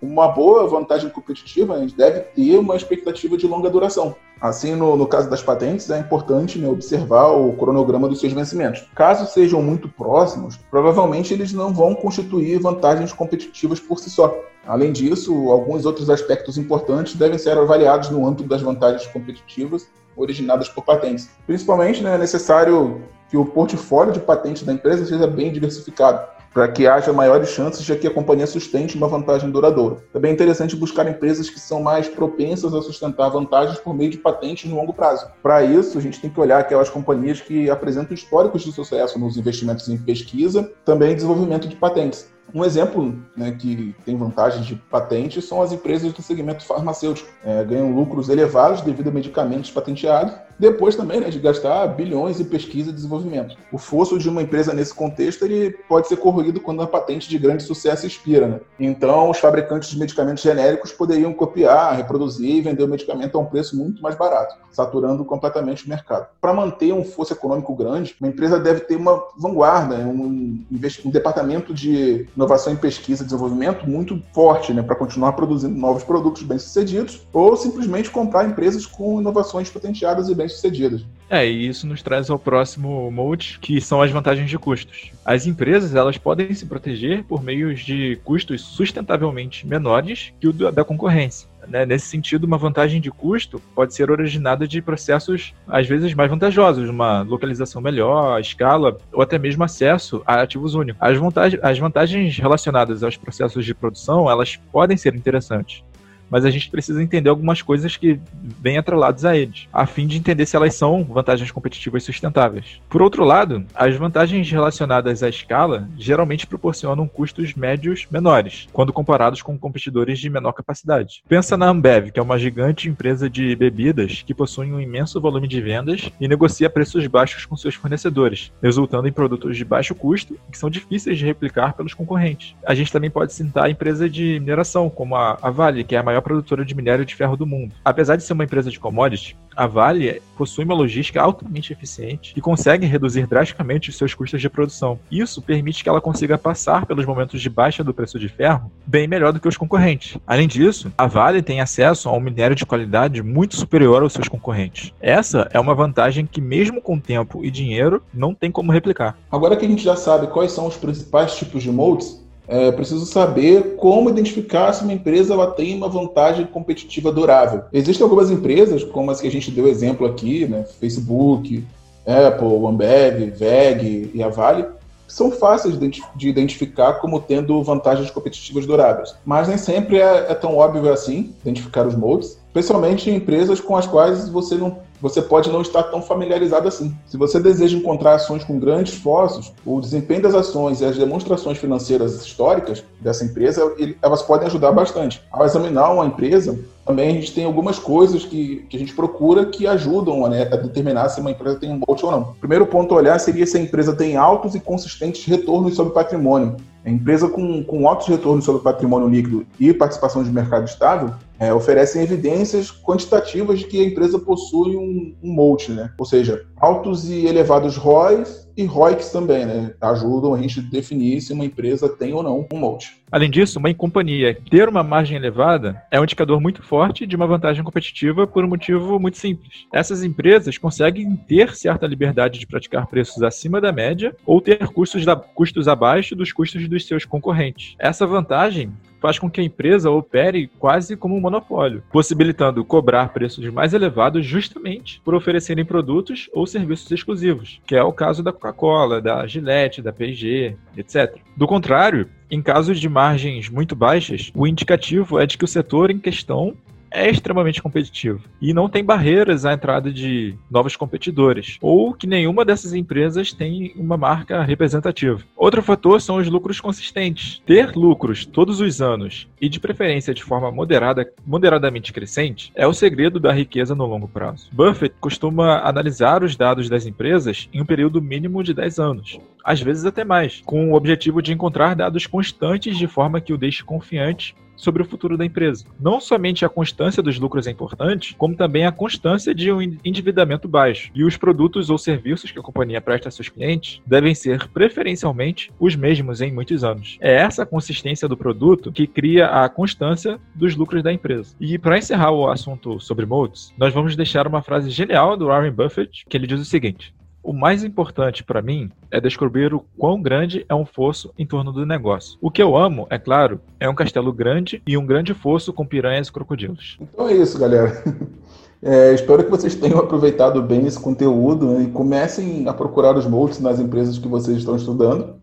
uma 0.00 0.28
boa 0.28 0.66
vantagem 0.66 1.10
competitiva, 1.10 1.74
a 1.74 1.80
gente 1.80 1.96
deve 1.96 2.20
ter 2.20 2.58
uma 2.58 2.76
expectativa 2.76 3.36
de 3.36 3.46
longa 3.46 3.68
duração. 3.70 4.14
Assim, 4.40 4.74
no, 4.74 4.96
no 4.96 5.06
caso 5.06 5.28
das 5.28 5.42
patentes, 5.42 5.90
é 5.90 5.98
importante 5.98 6.58
né, 6.58 6.68
observar 6.68 7.32
o 7.32 7.52
cronograma 7.54 8.08
dos 8.08 8.20
seus 8.20 8.32
vencimentos. 8.32 8.86
Caso 8.94 9.26
sejam 9.32 9.60
muito 9.60 9.88
próximos, 9.88 10.56
provavelmente 10.70 11.34
eles 11.34 11.52
não 11.52 11.74
vão 11.74 11.94
constituir 11.94 12.60
vantagens 12.60 13.12
competitivas 13.12 13.80
por 13.80 13.98
si 13.98 14.10
só. 14.10 14.38
Além 14.64 14.92
disso, 14.92 15.50
alguns 15.50 15.84
outros 15.84 16.08
aspectos 16.08 16.56
importantes 16.56 17.16
devem 17.16 17.38
ser 17.38 17.58
avaliados 17.58 18.10
no 18.10 18.26
âmbito 18.26 18.48
das 18.48 18.62
vantagens 18.62 19.06
competitivas 19.08 19.88
originadas 20.16 20.68
por 20.68 20.84
patentes. 20.84 21.30
Principalmente, 21.46 22.02
né, 22.02 22.14
é 22.14 22.18
necessário 22.18 23.02
que 23.28 23.36
o 23.36 23.44
portfólio 23.44 24.12
de 24.12 24.20
patentes 24.20 24.62
da 24.62 24.72
empresa 24.72 25.04
seja 25.04 25.26
bem 25.26 25.52
diversificado 25.52 26.37
para 26.58 26.66
que 26.66 26.88
haja 26.88 27.12
maiores 27.12 27.50
chances 27.50 27.84
de 27.84 27.94
que 27.94 28.08
a 28.08 28.10
companhia 28.10 28.44
sustente 28.44 28.96
uma 28.96 29.06
vantagem 29.06 29.48
duradoura. 29.48 29.98
Também 30.12 30.32
é 30.32 30.34
interessante 30.34 30.74
buscar 30.74 31.08
empresas 31.08 31.48
que 31.48 31.60
são 31.60 31.80
mais 31.80 32.08
propensas 32.08 32.74
a 32.74 32.82
sustentar 32.82 33.28
vantagens 33.28 33.78
por 33.78 33.94
meio 33.94 34.10
de 34.10 34.18
patentes 34.18 34.68
no 34.68 34.74
longo 34.74 34.92
prazo. 34.92 35.30
Para 35.40 35.62
isso, 35.62 35.96
a 35.96 36.00
gente 36.00 36.20
tem 36.20 36.28
que 36.28 36.40
olhar 36.40 36.58
aquelas 36.58 36.90
companhias 36.90 37.40
que 37.40 37.70
apresentam 37.70 38.12
históricos 38.12 38.62
de 38.62 38.72
sucesso 38.72 39.20
nos 39.20 39.36
investimentos 39.36 39.88
em 39.88 39.96
pesquisa, 39.96 40.68
também 40.84 41.14
desenvolvimento 41.14 41.68
de 41.68 41.76
patentes. 41.76 42.28
Um 42.54 42.64
exemplo 42.64 43.14
né, 43.36 43.52
que 43.52 43.94
tem 44.04 44.16
vantagens 44.16 44.64
de 44.64 44.74
patente 44.74 45.42
são 45.42 45.60
as 45.60 45.72
empresas 45.72 46.12
do 46.12 46.22
segmento 46.22 46.64
farmacêutico. 46.64 47.28
É, 47.44 47.64
ganham 47.64 47.94
lucros 47.94 48.28
elevados 48.28 48.80
devido 48.80 49.08
a 49.08 49.12
medicamentos 49.12 49.70
patenteados 49.70 50.34
depois 50.58 50.96
também 50.96 51.20
né, 51.20 51.30
de 51.30 51.38
gastar 51.38 51.86
bilhões 51.88 52.40
em 52.40 52.44
pesquisa 52.44 52.90
e 52.90 52.92
desenvolvimento. 52.92 53.56
O 53.72 53.78
fosso 53.78 54.18
de 54.18 54.28
uma 54.28 54.42
empresa 54.42 54.74
nesse 54.74 54.92
contexto 54.92 55.44
ele 55.44 55.70
pode 55.88 56.08
ser 56.08 56.16
corroído 56.16 56.60
quando 56.60 56.82
a 56.82 56.86
patente 56.86 57.28
de 57.28 57.38
grande 57.38 57.62
sucesso 57.62 58.06
expira. 58.06 58.48
Né? 58.48 58.60
Então, 58.80 59.30
os 59.30 59.38
fabricantes 59.38 59.90
de 59.90 59.98
medicamentos 59.98 60.42
genéricos 60.42 60.92
poderiam 60.92 61.32
copiar, 61.32 61.96
reproduzir 61.96 62.56
e 62.56 62.60
vender 62.60 62.82
o 62.82 62.88
medicamento 62.88 63.38
a 63.38 63.40
um 63.40 63.46
preço 63.46 63.76
muito 63.76 64.02
mais 64.02 64.16
barato, 64.16 64.56
saturando 64.72 65.24
completamente 65.24 65.86
o 65.86 65.88
mercado. 65.88 66.26
Para 66.40 66.52
manter 66.52 66.92
um 66.92 67.04
fosso 67.04 67.32
econômico 67.32 67.74
grande, 67.74 68.16
uma 68.20 68.28
empresa 68.28 68.58
deve 68.58 68.80
ter 68.80 68.96
uma 68.96 69.22
vanguarda, 69.38 69.96
um, 69.96 70.64
um 71.04 71.10
departamento 71.10 71.72
de 71.72 72.26
inovação 72.38 72.72
em 72.72 72.76
pesquisa 72.76 73.22
e 73.22 73.26
desenvolvimento 73.26 73.88
muito 73.88 74.22
forte 74.32 74.72
né, 74.72 74.80
para 74.80 74.94
continuar 74.94 75.32
produzindo 75.32 75.76
novos 75.76 76.04
produtos 76.04 76.42
bem-sucedidos 76.42 77.26
ou 77.32 77.56
simplesmente 77.56 78.10
comprar 78.10 78.46
empresas 78.46 78.86
com 78.86 79.20
inovações 79.20 79.68
patenteadas 79.68 80.28
e 80.28 80.34
bem 80.34 80.48
bem-sucedidas. 80.48 81.04
É, 81.28 81.46
e 81.46 81.68
isso 81.68 81.86
nos 81.86 82.00
traz 82.00 82.30
ao 82.30 82.38
próximo 82.38 83.10
mode, 83.10 83.58
que 83.60 83.80
são 83.80 84.00
as 84.00 84.10
vantagens 84.10 84.48
de 84.48 84.56
custos. 84.56 85.10
As 85.24 85.46
empresas, 85.46 85.94
elas 85.94 86.16
podem 86.16 86.54
se 86.54 86.64
proteger 86.64 87.24
por 87.24 87.42
meios 87.42 87.80
de 87.80 88.18
custos 88.24 88.62
sustentavelmente 88.62 89.66
menores 89.66 90.32
que 90.40 90.48
o 90.48 90.52
da 90.52 90.84
concorrência. 90.84 91.47
Né? 91.66 91.84
Nesse 91.84 92.06
sentido, 92.06 92.44
uma 92.44 92.58
vantagem 92.58 93.00
de 93.00 93.10
custo 93.10 93.60
pode 93.74 93.94
ser 93.94 94.10
originada 94.10 94.66
de 94.66 94.80
processos, 94.80 95.54
às 95.66 95.86
vezes, 95.86 96.14
mais 96.14 96.30
vantajosos, 96.30 96.88
uma 96.88 97.22
localização 97.22 97.80
melhor, 97.80 98.40
escala, 98.40 98.96
ou 99.12 99.22
até 99.22 99.38
mesmo 99.38 99.64
acesso 99.64 100.22
a 100.26 100.42
ativos 100.42 100.74
únicos. 100.74 101.00
As, 101.00 101.16
vantagens, 101.16 101.62
as 101.62 101.78
vantagens 101.78 102.38
relacionadas 102.38 103.02
aos 103.02 103.16
processos 103.16 103.64
de 103.64 103.74
produção, 103.74 104.30
elas 104.30 104.56
podem 104.70 104.96
ser 104.96 105.14
interessantes 105.14 105.84
mas 106.30 106.44
a 106.44 106.50
gente 106.50 106.70
precisa 106.70 107.02
entender 107.02 107.28
algumas 107.28 107.62
coisas 107.62 107.96
que 107.96 108.20
vêm 108.60 108.78
atreladas 108.78 109.24
a 109.24 109.36
eles, 109.36 109.68
a 109.72 109.86
fim 109.86 110.06
de 110.06 110.16
entender 110.16 110.46
se 110.46 110.56
elas 110.56 110.74
são 110.74 111.04
vantagens 111.04 111.50
competitivas 111.50 112.04
sustentáveis. 112.04 112.80
Por 112.88 113.02
outro 113.02 113.24
lado, 113.24 113.64
as 113.74 113.94
vantagens 113.96 114.50
relacionadas 114.50 115.22
à 115.22 115.28
escala 115.28 115.88
geralmente 115.96 116.46
proporcionam 116.46 117.06
custos 117.08 117.54
médios 117.54 118.06
menores, 118.10 118.68
quando 118.72 118.92
comparados 118.92 119.42
com 119.42 119.58
competidores 119.58 120.18
de 120.18 120.30
menor 120.30 120.52
capacidade. 120.52 121.22
Pensa 121.28 121.56
na 121.56 121.68
Ambev, 121.68 122.10
que 122.10 122.20
é 122.20 122.22
uma 122.22 122.38
gigante 122.38 122.88
empresa 122.88 123.28
de 123.28 123.54
bebidas 123.56 124.22
que 124.22 124.34
possui 124.34 124.72
um 124.72 124.80
imenso 124.80 125.20
volume 125.20 125.48
de 125.48 125.60
vendas 125.60 126.10
e 126.20 126.28
negocia 126.28 126.70
preços 126.70 127.06
baixos 127.06 127.44
com 127.44 127.56
seus 127.56 127.74
fornecedores, 127.74 128.52
resultando 128.62 129.08
em 129.08 129.12
produtos 129.12 129.56
de 129.56 129.64
baixo 129.64 129.94
custo 129.94 130.38
que 130.50 130.58
são 130.58 130.70
difíceis 130.70 131.18
de 131.18 131.24
replicar 131.24 131.74
pelos 131.74 131.94
concorrentes. 131.94 132.54
A 132.64 132.74
gente 132.74 132.92
também 132.92 133.10
pode 133.10 133.32
citar 133.32 133.64
a 133.64 133.70
empresa 133.70 134.08
de 134.08 134.38
mineração, 134.40 134.88
como 134.90 135.16
a 135.16 135.50
Vale, 135.50 135.84
que 135.84 135.96
é 135.96 135.98
a 135.98 136.02
maior 136.02 136.17
maior 136.18 136.22
produtora 136.22 136.64
de 136.64 136.74
minério 136.74 137.04
de 137.04 137.14
ferro 137.14 137.36
do 137.36 137.46
mundo. 137.46 137.74
Apesar 137.84 138.16
de 138.16 138.22
ser 138.22 138.32
uma 138.32 138.44
empresa 138.44 138.70
de 138.70 138.78
commodities, 138.78 139.36
a 139.56 139.66
Vale 139.66 140.20
possui 140.36 140.64
uma 140.64 140.74
logística 140.74 141.20
altamente 141.20 141.72
eficiente 141.72 142.32
e 142.36 142.40
consegue 142.40 142.86
reduzir 142.86 143.26
drasticamente 143.26 143.90
os 143.90 143.96
seus 143.96 144.14
custos 144.14 144.40
de 144.40 144.48
produção. 144.48 144.98
Isso 145.10 145.40
permite 145.40 145.82
que 145.82 145.88
ela 145.88 146.00
consiga 146.00 146.36
passar 146.36 146.86
pelos 146.86 147.06
momentos 147.06 147.40
de 147.40 147.48
baixa 147.48 147.82
do 147.82 147.94
preço 147.94 148.18
de 148.18 148.28
ferro 148.28 148.70
bem 148.86 149.06
melhor 149.06 149.32
do 149.32 149.40
que 149.40 149.48
os 149.48 149.56
concorrentes. 149.56 150.18
Além 150.26 150.48
disso, 150.48 150.92
a 150.96 151.06
Vale 151.06 151.42
tem 151.42 151.60
acesso 151.60 152.08
a 152.08 152.12
um 152.12 152.20
minério 152.20 152.56
de 152.56 152.66
qualidade 152.66 153.22
muito 153.22 153.56
superior 153.56 154.02
aos 154.02 154.12
seus 154.12 154.28
concorrentes. 154.28 154.92
Essa 155.00 155.48
é 155.52 155.60
uma 155.60 155.74
vantagem 155.74 156.26
que, 156.26 156.40
mesmo 156.40 156.80
com 156.80 156.98
tempo 156.98 157.44
e 157.44 157.50
dinheiro, 157.50 158.02
não 158.12 158.34
tem 158.34 158.50
como 158.50 158.72
replicar. 158.72 159.18
Agora 159.30 159.56
que 159.56 159.64
a 159.64 159.68
gente 159.68 159.82
já 159.82 159.96
sabe 159.96 160.28
quais 160.28 160.52
são 160.52 160.66
os 160.66 160.76
principais 160.76 161.36
tipos 161.36 161.62
de 161.62 161.70
moldes, 161.70 162.27
é 162.48 162.72
preciso 162.72 163.04
saber 163.04 163.76
como 163.76 164.08
identificar 164.08 164.72
se 164.72 164.82
uma 164.82 164.92
empresa 164.92 165.34
ela 165.34 165.50
tem 165.50 165.76
uma 165.76 165.88
vantagem 165.88 166.46
competitiva 166.46 167.12
durável. 167.12 167.64
Existem 167.72 168.02
algumas 168.02 168.30
empresas, 168.30 168.82
como 168.82 169.10
as 169.10 169.20
que 169.20 169.28
a 169.28 169.30
gente 169.30 169.50
deu 169.50 169.68
exemplo 169.68 170.06
aqui, 170.06 170.46
né, 170.46 170.64
Facebook, 170.80 171.62
Apple, 172.06 172.66
Ambev, 172.66 173.30
VEG 173.36 174.10
e 174.14 174.22
a 174.22 174.28
Vale, 174.28 174.64
são 175.06 175.30
fáceis 175.30 175.78
de 176.16 176.28
identificar 176.28 176.94
como 176.94 177.20
tendo 177.20 177.62
vantagens 177.62 178.10
competitivas 178.10 178.66
duráveis. 178.66 179.14
Mas 179.24 179.48
nem 179.48 179.56
sempre 179.56 179.98
é, 179.98 180.26
é 180.30 180.34
tão 180.34 180.56
óbvio 180.56 180.92
assim 180.92 181.34
identificar 181.42 181.86
os 181.86 181.94
moldes, 181.94 182.38
especialmente 182.46 183.10
em 183.10 183.16
empresas 183.16 183.58
com 183.60 183.76
as 183.76 183.86
quais 183.86 184.28
você 184.28 184.54
não 184.56 184.78
você 185.00 185.22
pode 185.22 185.50
não 185.50 185.62
estar 185.62 185.84
tão 185.84 186.02
familiarizado 186.02 186.68
assim. 186.68 186.96
Se 187.06 187.16
você 187.16 187.40
deseja 187.40 187.76
encontrar 187.76 188.14
ações 188.14 188.44
com 188.44 188.58
grandes 188.58 188.94
esforços, 188.94 189.52
o 189.64 189.80
desempenho 189.80 190.22
das 190.22 190.34
ações 190.34 190.80
e 190.80 190.84
as 190.84 190.96
demonstrações 190.96 191.58
financeiras 191.58 192.14
históricas 192.24 192.84
dessa 193.00 193.24
empresa, 193.24 193.74
elas 194.02 194.22
podem 194.22 194.46
ajudar 194.46 194.72
bastante. 194.72 195.22
Ao 195.30 195.44
examinar 195.44 195.92
uma 195.92 196.06
empresa, 196.06 196.58
também 196.88 197.10
a 197.10 197.12
gente 197.12 197.34
tem 197.34 197.44
algumas 197.44 197.78
coisas 197.78 198.24
que, 198.24 198.64
que 198.66 198.74
a 198.74 198.80
gente 198.80 198.94
procura 198.94 199.44
que 199.44 199.66
ajudam 199.66 200.26
né, 200.26 200.48
a 200.50 200.56
determinar 200.56 201.10
se 201.10 201.20
uma 201.20 201.30
empresa 201.30 201.60
tem 201.60 201.70
um 201.70 201.82
mote 201.86 202.02
ou 202.02 202.10
não. 202.10 202.22
O 202.22 202.34
primeiro 202.36 202.64
ponto 202.64 202.94
a 202.94 202.96
olhar 202.96 203.20
seria 203.20 203.46
se 203.46 203.58
a 203.58 203.60
empresa 203.60 203.94
tem 203.94 204.16
altos 204.16 204.54
e 204.54 204.60
consistentes 204.60 205.22
retornos 205.26 205.76
sobre 205.76 205.92
patrimônio. 205.92 206.56
A 206.86 206.88
empresa 206.88 207.28
com, 207.28 207.62
com 207.62 207.86
altos 207.86 208.06
retornos 208.06 208.46
sobre 208.46 208.62
patrimônio 208.62 209.06
líquido 209.06 209.46
e 209.60 209.70
participação 209.74 210.24
de 210.24 210.32
mercado 210.32 210.66
estável 210.66 211.12
é, 211.38 211.52
oferecem 211.52 212.00
evidências 212.00 212.70
quantitativas 212.70 213.58
de 213.58 213.66
que 213.66 213.82
a 213.82 213.84
empresa 213.84 214.18
possui 214.18 214.74
um, 214.74 215.14
um 215.22 215.56
né? 215.68 215.92
ou 215.98 216.06
seja, 216.06 216.46
altos 216.56 217.10
e 217.10 217.26
elevados 217.26 217.76
ROIs 217.76 218.47
e 218.58 218.64
ROICs 218.64 219.10
também, 219.10 219.46
né? 219.46 219.72
ajudam 219.80 220.34
a 220.34 220.42
gente 220.42 220.58
a 220.58 220.62
definir 220.64 221.20
se 221.20 221.32
uma 221.32 221.44
empresa 221.44 221.88
tem 221.88 222.12
ou 222.12 222.24
não 222.24 222.44
um 222.52 222.58
MOLT. 222.58 222.98
Além 223.10 223.30
disso, 223.30 223.60
uma 223.60 223.72
companhia 223.72 224.36
ter 224.50 224.68
uma 224.68 224.82
margem 224.82 225.16
elevada 225.16 225.80
é 225.92 226.00
um 226.00 226.02
indicador 226.02 226.40
muito 226.40 226.60
forte 226.60 227.06
de 227.06 227.14
uma 227.14 227.26
vantagem 227.26 227.62
competitiva 227.62 228.26
por 228.26 228.44
um 228.44 228.48
motivo 228.48 228.98
muito 228.98 229.16
simples. 229.16 229.66
Essas 229.72 230.02
empresas 230.02 230.58
conseguem 230.58 231.14
ter 231.14 231.54
certa 231.54 231.86
liberdade 231.86 232.40
de 232.40 232.46
praticar 232.48 232.88
preços 232.88 233.22
acima 233.22 233.60
da 233.60 233.70
média 233.70 234.14
ou 234.26 234.40
ter 234.40 234.58
custos, 234.66 235.04
da, 235.04 235.14
custos 235.14 235.68
abaixo 235.68 236.16
dos 236.16 236.32
custos 236.32 236.68
dos 236.68 236.84
seus 236.84 237.04
concorrentes. 237.04 237.76
Essa 237.78 238.08
vantagem 238.08 238.72
faz 239.00 239.18
com 239.18 239.30
que 239.30 239.40
a 239.40 239.44
empresa 239.44 239.90
opere 239.90 240.50
quase 240.58 240.96
como 240.96 241.16
um 241.16 241.20
monopólio, 241.20 241.82
possibilitando 241.90 242.64
cobrar 242.64 243.12
preços 243.12 243.48
mais 243.50 243.72
elevados 243.72 244.24
justamente 244.24 245.00
por 245.04 245.14
oferecerem 245.14 245.64
produtos 245.64 246.28
ou 246.32 246.46
serviços 246.46 246.90
exclusivos, 246.90 247.60
que 247.66 247.74
é 247.74 247.82
o 247.82 247.92
caso 247.92 248.22
da 248.22 248.32
Coca-Cola, 248.32 249.00
da 249.00 249.26
Gillette, 249.26 249.82
da 249.82 249.92
P&G, 249.92 250.56
etc. 250.76 251.16
Do 251.36 251.46
contrário, 251.46 252.08
em 252.30 252.42
casos 252.42 252.78
de 252.78 252.88
margens 252.88 253.48
muito 253.48 253.74
baixas, 253.74 254.30
o 254.34 254.46
indicativo 254.46 255.18
é 255.18 255.26
de 255.26 255.38
que 255.38 255.44
o 255.44 255.48
setor 255.48 255.90
em 255.90 255.98
questão 255.98 256.54
é 256.90 257.10
extremamente 257.10 257.62
competitivo 257.62 258.22
e 258.40 258.52
não 258.52 258.68
tem 258.68 258.84
barreiras 258.84 259.44
à 259.44 259.52
entrada 259.52 259.92
de 259.92 260.34
novos 260.50 260.76
competidores, 260.76 261.58
ou 261.60 261.92
que 261.92 262.06
nenhuma 262.06 262.44
dessas 262.44 262.72
empresas 262.72 263.32
tem 263.32 263.72
uma 263.76 263.96
marca 263.96 264.42
representativa. 264.42 265.20
Outro 265.36 265.62
fator 265.62 266.00
são 266.00 266.16
os 266.16 266.28
lucros 266.28 266.60
consistentes. 266.60 267.42
Ter 267.46 267.74
lucros 267.76 268.24
todos 268.24 268.60
os 268.60 268.80
anos 268.80 269.28
e 269.40 269.48
de 269.48 269.60
preferência 269.60 270.14
de 270.14 270.22
forma 270.22 270.50
moderada, 270.50 271.10
moderadamente 271.26 271.92
crescente 271.92 272.52
é 272.54 272.66
o 272.66 272.72
segredo 272.72 273.20
da 273.20 273.32
riqueza 273.32 273.74
no 273.74 273.86
longo 273.86 274.08
prazo. 274.08 274.48
Buffett 274.52 274.94
costuma 275.00 275.60
analisar 275.60 276.22
os 276.22 276.36
dados 276.36 276.68
das 276.68 276.86
empresas 276.86 277.48
em 277.52 277.60
um 277.60 277.66
período 277.66 278.00
mínimo 278.00 278.42
de 278.42 278.54
10 278.54 278.78
anos, 278.78 279.18
às 279.44 279.60
vezes 279.60 279.84
até 279.84 280.04
mais, 280.04 280.42
com 280.44 280.72
o 280.72 280.74
objetivo 280.74 281.22
de 281.22 281.32
encontrar 281.32 281.74
dados 281.74 282.06
constantes 282.06 282.76
de 282.76 282.86
forma 282.86 283.20
que 283.20 283.32
o 283.32 283.38
deixe 283.38 283.62
confiante 283.64 284.34
sobre 284.58 284.82
o 284.82 284.84
futuro 284.84 285.16
da 285.16 285.24
empresa. 285.24 285.64
Não 285.80 286.00
somente 286.00 286.44
a 286.44 286.48
constância 286.48 287.02
dos 287.02 287.18
lucros 287.18 287.46
é 287.46 287.50
importante, 287.50 288.14
como 288.16 288.36
também 288.36 288.66
a 288.66 288.72
constância 288.72 289.34
de 289.34 289.50
um 289.50 289.62
endividamento 289.62 290.46
baixo. 290.46 290.90
E 290.94 291.04
os 291.04 291.16
produtos 291.16 291.70
ou 291.70 291.78
serviços 291.78 292.30
que 292.30 292.38
a 292.38 292.42
companhia 292.42 292.80
presta 292.80 293.08
a 293.08 293.12
seus 293.12 293.28
clientes 293.30 293.80
devem 293.86 294.14
ser 294.14 294.48
preferencialmente 294.48 295.50
os 295.58 295.76
mesmos 295.76 296.20
em 296.20 296.32
muitos 296.32 296.64
anos. 296.64 296.98
É 297.00 297.14
essa 297.14 297.46
consistência 297.46 298.08
do 298.08 298.16
produto 298.16 298.72
que 298.72 298.86
cria 298.86 299.26
a 299.28 299.48
constância 299.48 300.18
dos 300.34 300.56
lucros 300.56 300.82
da 300.82 300.92
empresa. 300.92 301.34
E 301.40 301.56
para 301.56 301.78
encerrar 301.78 302.10
o 302.10 302.28
assunto 302.28 302.80
sobre 302.80 303.06
modes, 303.06 303.54
nós 303.56 303.72
vamos 303.72 303.94
deixar 303.94 304.26
uma 304.26 304.42
frase 304.42 304.70
genial 304.70 305.16
do 305.16 305.26
Warren 305.26 305.52
Buffett, 305.52 306.04
que 306.08 306.16
ele 306.16 306.26
diz 306.26 306.40
o 306.40 306.44
seguinte: 306.44 306.92
o 307.28 307.32
mais 307.34 307.62
importante 307.62 308.24
para 308.24 308.40
mim 308.40 308.70
é 308.90 308.98
descobrir 308.98 309.52
o 309.52 309.62
quão 309.76 310.00
grande 310.00 310.46
é 310.48 310.54
um 310.54 310.64
fosso 310.64 311.12
em 311.18 311.26
torno 311.26 311.52
do 311.52 311.66
negócio. 311.66 312.16
O 312.22 312.30
que 312.30 312.42
eu 312.42 312.56
amo, 312.56 312.86
é 312.88 312.98
claro, 312.98 313.38
é 313.60 313.68
um 313.68 313.74
castelo 313.74 314.10
grande 314.14 314.62
e 314.66 314.78
um 314.78 314.86
grande 314.86 315.12
fosso 315.12 315.52
com 315.52 315.66
piranhas 315.66 316.08
e 316.08 316.12
crocodilos. 316.12 316.78
Então 316.80 317.06
é 317.06 317.12
isso, 317.14 317.38
galera. 317.38 317.84
É, 318.60 318.92
espero 318.92 319.22
que 319.22 319.30
vocês 319.30 319.54
tenham 319.54 319.78
aproveitado 319.78 320.42
bem 320.42 320.66
esse 320.66 320.80
conteúdo 320.80 321.46
né, 321.46 321.62
e 321.62 321.66
comecem 321.68 322.48
a 322.48 322.52
procurar 322.52 322.96
os 322.96 323.06
moldes 323.06 323.38
nas 323.38 323.60
empresas 323.60 323.98
que 323.98 324.08
vocês 324.08 324.38
estão 324.38 324.56
estudando. 324.56 325.14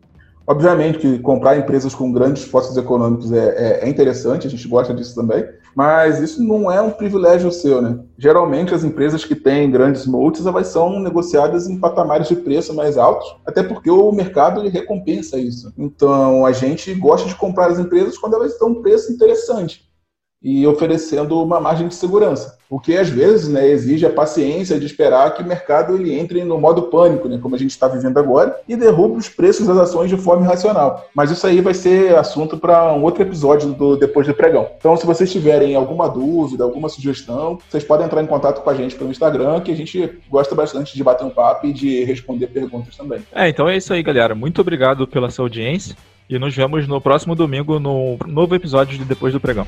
Obviamente 0.48 1.00
que 1.00 1.20
comprar 1.20 1.58
empresas 1.58 1.96
com 1.96 2.12
grandes 2.12 2.44
esforços 2.44 2.78
econômicos 2.78 3.32
é, 3.32 3.48
é, 3.48 3.86
é, 3.86 3.90
interessante, 3.90 4.46
a 4.46 4.50
gente 4.50 4.68
gosta 4.68 4.94
disso 4.94 5.16
também, 5.16 5.44
mas 5.76 6.20
isso 6.20 6.44
não 6.44 6.72
é 6.72 6.80
um 6.80 6.92
privilégio 6.92 7.52
seu, 7.52 7.82
né? 7.82 8.00
Geralmente 8.18 8.74
as 8.74 8.84
empresas 8.84 9.26
que 9.26 9.36
têm 9.36 9.72
grandes 9.72 10.06
multis 10.06 10.46
elas 10.46 10.68
são 10.68 11.00
negociadas 11.00 11.68
em 11.68 11.80
patamares 11.80 12.28
de 12.28 12.36
preço 12.36 12.76
mais 12.76 12.98
altos, 12.98 13.28
até 13.46 13.64
porque 13.64 13.90
o 13.90 14.12
mercado 14.12 14.62
recompensa 14.70 15.38
isso. 15.38 15.74
Então 15.78 16.46
a 16.46 16.52
gente 16.52 16.94
gosta 16.94 17.28
de 17.28 17.36
comprar 17.36 17.72
as 17.72 17.80
empresas 17.80 18.18
quando 18.18 18.36
elas 18.36 18.54
estão 18.54 18.70
um 18.70 18.82
preço 18.82 19.12
interessante 19.12 19.85
e 20.46 20.68
oferecendo 20.68 21.42
uma 21.42 21.60
margem 21.60 21.88
de 21.88 21.96
segurança. 21.96 22.60
O 22.70 22.80
que 22.80 22.96
às 22.96 23.10
vezes 23.10 23.48
né, 23.48 23.68
exige 23.68 24.06
a 24.06 24.12
paciência 24.12 24.80
de 24.80 24.86
esperar 24.86 25.34
que 25.34 25.42
o 25.42 25.46
mercado 25.46 25.96
ele 25.96 26.14
entre 26.14 26.44
no 26.44 26.60
modo 26.60 26.84
pânico, 26.84 27.28
né, 27.28 27.40
como 27.42 27.56
a 27.56 27.58
gente 27.58 27.72
está 27.72 27.88
vivendo 27.88 28.20
agora, 28.20 28.56
e 28.68 28.76
derrube 28.76 29.18
os 29.18 29.28
preços 29.28 29.66
das 29.66 29.78
ações 29.78 30.08
de 30.08 30.18
forma 30.18 30.46
irracional. 30.46 31.08
Mas 31.16 31.32
isso 31.32 31.48
aí 31.48 31.62
vai 31.62 31.74
ser 31.74 32.16
assunto 32.16 32.60
para 32.60 32.94
um 32.94 33.02
outro 33.02 33.24
episódio 33.24 33.74
do 33.74 33.98
Depois 33.98 34.28
do 34.28 34.36
Pregão. 34.36 34.70
Então, 34.78 34.96
se 34.96 35.06
vocês 35.06 35.32
tiverem 35.32 35.76
alguma 35.76 36.08
dúvida, 36.08 36.64
alguma 36.64 36.90
sugestão, 36.90 37.58
vocês 37.68 37.84
podem 37.84 38.06
entrar 38.06 38.22
em 38.22 38.28
contato 38.28 38.62
com 38.62 38.70
a 38.70 38.76
gente 38.76 38.96
pelo 38.96 39.10
Instagram, 39.10 39.62
que 39.62 39.72
a 39.72 39.76
gente 39.76 40.20
gosta 40.30 40.54
bastante 40.54 40.96
de 40.96 41.04
bater 41.04 41.26
um 41.26 41.32
papo 41.32 41.66
e 41.66 41.74
de 41.74 42.04
responder 42.04 42.48
perguntas 42.48 42.96
também. 42.96 43.20
É, 43.34 43.50
então 43.50 43.68
é 43.68 43.78
isso 43.78 43.92
aí, 43.92 44.04
galera. 44.04 44.36
Muito 44.36 44.62
obrigado 44.62 45.08
pela 45.08 45.32
sua 45.32 45.46
audiência 45.46 45.96
e 46.30 46.38
nos 46.38 46.56
vemos 46.56 46.88
no 46.88 47.02
próximo 47.02 47.34
domingo 47.34 47.80
no 47.80 48.18
novo 48.28 48.54
episódio 48.54 48.96
de 48.96 49.06
Depois 49.06 49.34
do 49.34 49.40
Pregão. 49.40 49.66